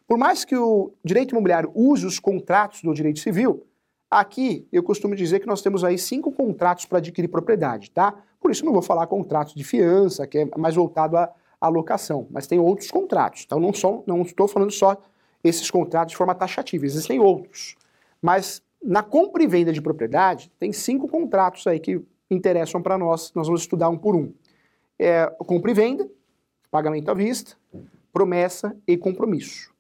Por 0.06 0.16
mais 0.16 0.44
que 0.44 0.56
o 0.56 0.92
direito 1.04 1.32
imobiliário 1.32 1.72
use 1.74 2.06
os 2.06 2.20
contratos 2.20 2.82
do 2.82 2.94
direito 2.94 3.18
civil, 3.18 3.66
aqui 4.10 4.66
eu 4.70 4.82
costumo 4.82 5.16
dizer 5.16 5.40
que 5.40 5.46
nós 5.46 5.60
temos 5.60 5.82
aí 5.82 5.98
cinco 5.98 6.30
contratos 6.30 6.84
para 6.84 6.98
adquirir 6.98 7.28
propriedade, 7.28 7.90
tá? 7.90 8.14
Por 8.46 8.52
isso 8.52 8.64
não 8.64 8.72
vou 8.72 8.80
falar 8.80 9.08
contratos 9.08 9.56
de 9.56 9.64
fiança, 9.64 10.24
que 10.24 10.38
é 10.38 10.48
mais 10.56 10.76
voltado 10.76 11.16
à, 11.16 11.34
à 11.60 11.68
locação, 11.68 12.28
mas 12.30 12.46
tem 12.46 12.60
outros 12.60 12.92
contratos. 12.92 13.42
Então 13.44 13.58
não, 13.58 13.72
só, 13.72 14.04
não 14.06 14.22
estou 14.22 14.46
falando 14.46 14.70
só 14.70 15.02
esses 15.42 15.68
contratos 15.68 16.12
de 16.12 16.16
forma 16.16 16.32
taxativa, 16.32 16.86
existem 16.86 17.18
outros. 17.18 17.74
Mas 18.22 18.62
na 18.80 19.02
compra 19.02 19.42
e 19.42 19.48
venda 19.48 19.72
de 19.72 19.82
propriedade, 19.82 20.48
tem 20.60 20.72
cinco 20.72 21.08
contratos 21.08 21.66
aí 21.66 21.80
que 21.80 22.00
interessam 22.30 22.80
para 22.80 22.96
nós, 22.96 23.32
nós 23.34 23.48
vamos 23.48 23.62
estudar 23.62 23.88
um 23.88 23.98
por 23.98 24.14
um. 24.14 24.32
É, 24.96 25.26
compra 25.38 25.72
e 25.72 25.74
venda, 25.74 26.08
pagamento 26.70 27.10
à 27.10 27.14
vista, 27.14 27.56
promessa 28.12 28.76
e 28.86 28.96
compromisso. 28.96 29.74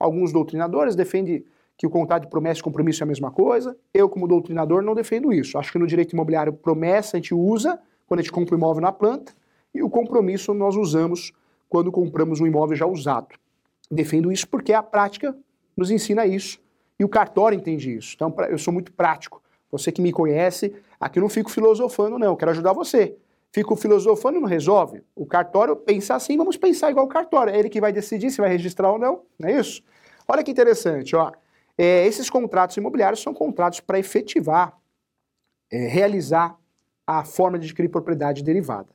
Alguns 0.00 0.32
doutrinadores 0.32 0.96
defendem 0.96 1.44
que 1.78 1.86
o 1.86 1.90
contrato 1.90 2.24
de 2.24 2.28
promessa 2.28 2.58
e 2.58 2.64
compromisso 2.64 3.04
é 3.04 3.04
a 3.04 3.06
mesma 3.06 3.30
coisa. 3.30 3.76
Eu, 3.94 4.08
como 4.08 4.26
doutrinador, 4.26 4.82
não 4.82 4.96
defendo 4.96 5.32
isso. 5.32 5.56
Acho 5.56 5.70
que 5.70 5.78
no 5.78 5.86
direito 5.86 6.12
imobiliário, 6.12 6.52
promessa 6.52 7.16
a 7.16 7.20
gente 7.20 7.32
usa 7.32 7.80
quando 8.10 8.18
a 8.18 8.22
gente 8.24 8.32
compra 8.32 8.56
um 8.56 8.58
imóvel 8.58 8.82
na 8.82 8.90
planta 8.90 9.32
e 9.72 9.84
o 9.84 9.88
compromisso 9.88 10.52
nós 10.52 10.74
usamos 10.74 11.32
quando 11.68 11.92
compramos 11.92 12.40
um 12.40 12.46
imóvel 12.46 12.76
já 12.76 12.84
usado. 12.84 13.36
Defendo 13.88 14.32
isso 14.32 14.48
porque 14.48 14.72
a 14.72 14.82
prática 14.82 15.32
nos 15.76 15.92
ensina 15.92 16.26
isso 16.26 16.58
e 16.98 17.04
o 17.04 17.08
cartório 17.08 17.56
entende 17.56 17.96
isso. 17.96 18.16
Então, 18.16 18.34
eu 18.48 18.58
sou 18.58 18.74
muito 18.74 18.92
prático. 18.92 19.40
Você 19.70 19.92
que 19.92 20.02
me 20.02 20.10
conhece, 20.10 20.74
aqui 20.98 21.20
eu 21.20 21.22
não 21.22 21.28
fico 21.28 21.52
filosofando, 21.52 22.18
não. 22.18 22.26
Eu 22.26 22.36
quero 22.36 22.50
ajudar 22.50 22.72
você. 22.72 23.14
Fico 23.52 23.76
filosofando 23.76 24.40
não 24.40 24.48
resolve. 24.48 25.04
O 25.14 25.24
cartório 25.24 25.76
pensa 25.76 26.16
assim, 26.16 26.36
vamos 26.36 26.56
pensar 26.56 26.90
igual 26.90 27.06
o 27.06 27.08
cartório. 27.08 27.54
É 27.54 27.58
ele 27.60 27.68
que 27.68 27.80
vai 27.80 27.92
decidir 27.92 28.32
se 28.32 28.40
vai 28.40 28.50
registrar 28.50 28.90
ou 28.90 28.98
não, 28.98 29.22
não 29.38 29.48
é 29.48 29.52
isso? 29.52 29.84
Olha 30.26 30.42
que 30.42 30.50
interessante, 30.50 31.14
ó. 31.14 31.30
É, 31.78 32.04
esses 32.06 32.28
contratos 32.28 32.76
imobiliários 32.76 33.22
são 33.22 33.32
contratos 33.32 33.78
para 33.78 34.00
efetivar, 34.00 34.76
é, 35.70 35.86
realizar 35.86 36.59
a 37.18 37.24
forma 37.24 37.58
de 37.58 37.66
adquirir 37.66 37.88
propriedade 37.88 38.42
derivada. 38.42 38.88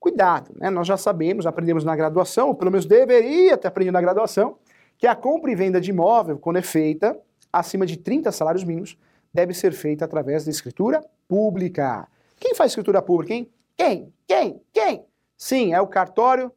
Cuidado, 0.00 0.50
né? 0.56 0.70
Nós 0.70 0.86
já 0.86 0.96
sabemos, 0.96 1.46
aprendemos 1.46 1.84
na 1.84 1.94
graduação, 1.94 2.48
ou 2.48 2.54
pelo 2.54 2.70
menos 2.70 2.86
deveria 2.86 3.56
ter 3.56 3.68
aprendido 3.68 3.92
na 3.92 4.00
graduação, 4.00 4.56
que 4.96 5.06
a 5.06 5.14
compra 5.14 5.50
e 5.50 5.54
venda 5.54 5.80
de 5.80 5.90
imóvel, 5.90 6.38
quando 6.38 6.56
é 6.56 6.62
feita 6.62 7.18
acima 7.52 7.84
de 7.84 7.98
30 7.98 8.32
salários 8.32 8.64
mínimos, 8.64 8.98
deve 9.32 9.52
ser 9.52 9.72
feita 9.72 10.04
através 10.04 10.44
da 10.44 10.50
escritura 10.50 11.04
pública. 11.28 12.08
Quem 12.38 12.54
faz 12.54 12.70
escritura 12.72 13.02
pública, 13.02 13.34
hein? 13.34 13.50
Quem? 13.76 14.12
Quem? 14.26 14.60
Quem? 14.72 15.04
Sim, 15.36 15.74
é 15.74 15.80
o 15.80 15.86
cartório, 15.86 16.50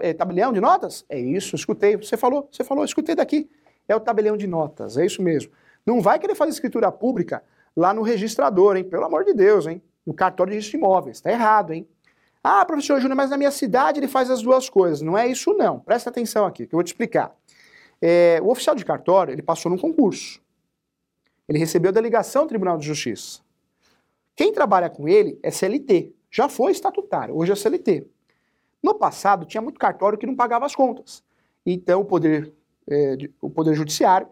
é, 0.00 0.12
tabelião 0.12 0.52
de 0.52 0.60
notas? 0.60 1.04
É 1.08 1.18
isso, 1.18 1.56
escutei. 1.56 1.96
Você 1.96 2.16
falou, 2.16 2.48
você 2.50 2.62
falou, 2.62 2.84
escutei 2.84 3.14
daqui. 3.14 3.50
É 3.88 3.96
o 3.96 4.00
tabelião 4.00 4.36
de 4.36 4.46
notas, 4.46 4.96
é 4.96 5.04
isso 5.04 5.22
mesmo. 5.22 5.52
Não 5.84 6.00
vai 6.00 6.18
querer 6.18 6.34
fazer 6.34 6.52
escritura 6.52 6.92
pública 6.92 7.42
lá 7.76 7.92
no 7.92 8.02
registrador, 8.02 8.76
hein? 8.76 8.84
Pelo 8.84 9.04
amor 9.04 9.24
de 9.24 9.32
Deus, 9.32 9.66
hein? 9.66 9.82
No 10.06 10.12
cartório 10.14 10.50
de 10.50 10.56
registro 10.56 10.78
de 10.78 10.84
imóveis. 10.84 11.20
Tá 11.20 11.30
errado, 11.30 11.72
hein? 11.72 11.86
Ah, 12.42 12.64
professor 12.64 13.00
Júnior, 13.00 13.16
mas 13.16 13.30
na 13.30 13.36
minha 13.36 13.50
cidade 13.50 14.00
ele 14.00 14.08
faz 14.08 14.30
as 14.30 14.42
duas 14.42 14.68
coisas. 14.68 15.00
Não 15.00 15.16
é 15.16 15.26
isso 15.26 15.54
não. 15.54 15.78
Presta 15.78 16.10
atenção 16.10 16.44
aqui, 16.44 16.66
que 16.66 16.74
eu 16.74 16.76
vou 16.76 16.84
te 16.84 16.88
explicar. 16.88 17.34
É, 18.00 18.40
o 18.42 18.50
oficial 18.50 18.74
de 18.74 18.84
cartório, 18.84 19.32
ele 19.32 19.42
passou 19.42 19.70
num 19.70 19.78
concurso. 19.78 20.42
Ele 21.48 21.58
recebeu 21.58 21.92
delegação 21.92 22.44
do 22.44 22.48
Tribunal 22.48 22.76
de 22.76 22.86
Justiça. 22.86 23.40
Quem 24.34 24.52
trabalha 24.52 24.90
com 24.90 25.08
ele 25.08 25.38
é 25.42 25.50
CLT. 25.50 26.12
Já 26.30 26.48
foi 26.48 26.72
estatutário, 26.72 27.36
hoje 27.36 27.52
é 27.52 27.54
CLT. 27.54 28.06
No 28.82 28.94
passado, 28.94 29.44
tinha 29.44 29.60
muito 29.60 29.78
cartório 29.78 30.18
que 30.18 30.26
não 30.26 30.34
pagava 30.34 30.66
as 30.66 30.74
contas. 30.74 31.22
Então, 31.64 32.00
o 32.00 32.04
Poder, 32.04 32.52
é, 32.90 33.16
o 33.40 33.48
poder 33.48 33.74
Judiciário 33.74 34.26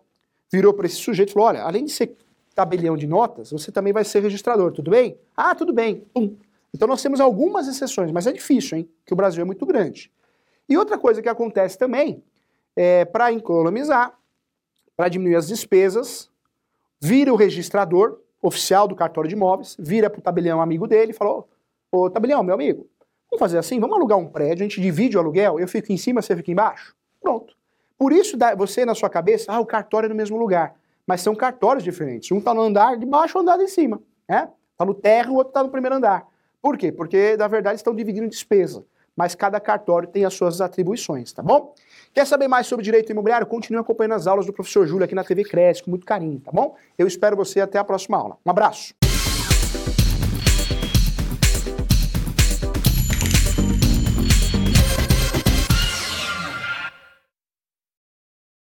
virou 0.51 0.75
para 0.75 0.87
esse 0.87 0.97
sujeito 0.97 1.29
e 1.29 1.33
falou: 1.33 1.49
olha, 1.49 1.63
além 1.63 1.85
de 1.85 1.93
ser 1.93 2.17
tabelião 2.61 2.95
de 2.95 3.07
notas, 3.07 3.51
você 3.51 3.73
também 3.73 3.93
vai 3.93 4.05
ser 4.05 4.21
registrador, 4.21 4.71
tudo 4.73 4.91
bem? 4.91 5.19
Ah, 5.35 5.55
tudo 5.55 5.73
bem. 5.73 6.05
Pum. 6.13 6.37
Então 6.75 6.87
nós 6.87 7.03
temos 7.03 7.19
algumas 7.19 7.67
exceções, 7.67 8.13
mas 8.13 8.27
é 8.27 8.33
difícil, 8.33 8.79
hein? 8.79 8.89
Que 9.07 9.15
o 9.15 9.17
Brasil 9.17 9.41
é 9.41 9.45
muito 9.47 9.65
grande. 9.65 10.13
E 10.69 10.77
outra 10.77 10.99
coisa 10.99 11.23
que 11.23 11.29
acontece 11.29 11.79
também 11.79 12.23
é 12.77 13.07
para 13.07 13.33
economizar, 13.33 14.15
para 14.95 15.09
diminuir 15.09 15.37
as 15.37 15.49
despesas, 15.49 16.31
vira 17.01 17.33
o 17.33 17.37
registrador 17.37 18.21
oficial 18.43 18.87
do 18.87 18.95
cartório 18.95 19.29
de 19.29 19.35
imóveis, 19.35 19.75
vira 19.79 20.11
para 20.11 20.19
o 20.19 20.23
tabelião 20.23 20.61
amigo 20.61 20.87
dele 20.87 21.13
e 21.13 21.15
falou: 21.15 21.49
Ô 21.91 22.11
tabelião, 22.11 22.43
meu 22.43 22.55
amigo, 22.55 22.87
vamos 23.31 23.41
fazer 23.41 23.57
assim, 23.57 23.81
vamos 23.81 23.97
alugar 23.97 24.19
um 24.19 24.27
prédio, 24.27 24.63
a 24.63 24.69
gente 24.69 24.81
divide 24.83 25.17
o 25.17 25.21
aluguel, 25.21 25.59
eu 25.59 25.67
fico 25.67 25.91
em 25.93 25.97
cima, 25.97 26.21
você 26.21 26.37
fica 26.37 26.51
embaixo. 26.51 26.95
Pronto. 27.23 27.57
Por 27.97 28.13
isso 28.13 28.37
você 28.57 28.85
na 28.85 28.95
sua 28.95 29.09
cabeça, 29.09 29.51
ah, 29.51 29.61
o 29.61 29.67
cartório 29.67 30.07
é 30.07 30.09
no 30.11 30.15
mesmo 30.15 30.39
lugar. 30.39 30.79
Mas 31.11 31.23
são 31.23 31.35
cartórios 31.35 31.83
diferentes. 31.83 32.31
Um 32.31 32.39
está 32.39 32.55
no 32.55 32.61
andar 32.61 32.97
de 32.97 33.05
baixo, 33.05 33.37
o 33.37 33.41
andar 33.41 33.57
de 33.57 33.67
cima. 33.67 34.01
Né? 34.29 34.49
Está 34.71 34.85
no 34.85 34.95
térreo, 34.95 35.33
o 35.33 35.35
outro 35.39 35.51
está 35.51 35.61
no 35.61 35.69
primeiro 35.69 35.97
andar. 35.97 36.25
Por 36.63 36.79
quê? 36.79 36.93
Porque, 36.93 37.37
na 37.37 37.49
verdade, 37.49 37.79
estão 37.79 37.93
dividindo 37.93 38.29
despesa. 38.29 38.85
Mas 39.17 39.35
cada 39.35 39.59
cartório 39.59 40.09
tem 40.09 40.25
as 40.25 40.33
suas 40.35 40.61
atribuições, 40.61 41.33
tá 41.33 41.43
bom? 41.43 41.75
Quer 42.15 42.25
saber 42.29 42.47
mais 42.47 42.69
sobre 42.69 42.85
direito 42.85 43.11
imobiliário? 43.11 43.45
Continue 43.45 43.81
acompanhando 43.81 44.15
as 44.15 44.29
aulas 44.29 44.47
do 44.47 44.53
professor 44.53 44.87
Júlio 44.87 45.05
aqui 45.05 45.17
na 45.17 45.25
TV 45.25 45.43
Cresce, 45.43 45.83
com 45.83 45.91
muito 45.91 46.07
carinho, 46.07 46.39
tá 46.39 46.53
bom? 46.53 46.77
Eu 46.97 47.09
espero 47.09 47.37
você 47.37 47.61
até 47.61 47.77
a 47.77 47.83
próxima 47.83 48.17
aula. 48.17 48.39
Um 48.47 48.51
abraço! 48.53 48.95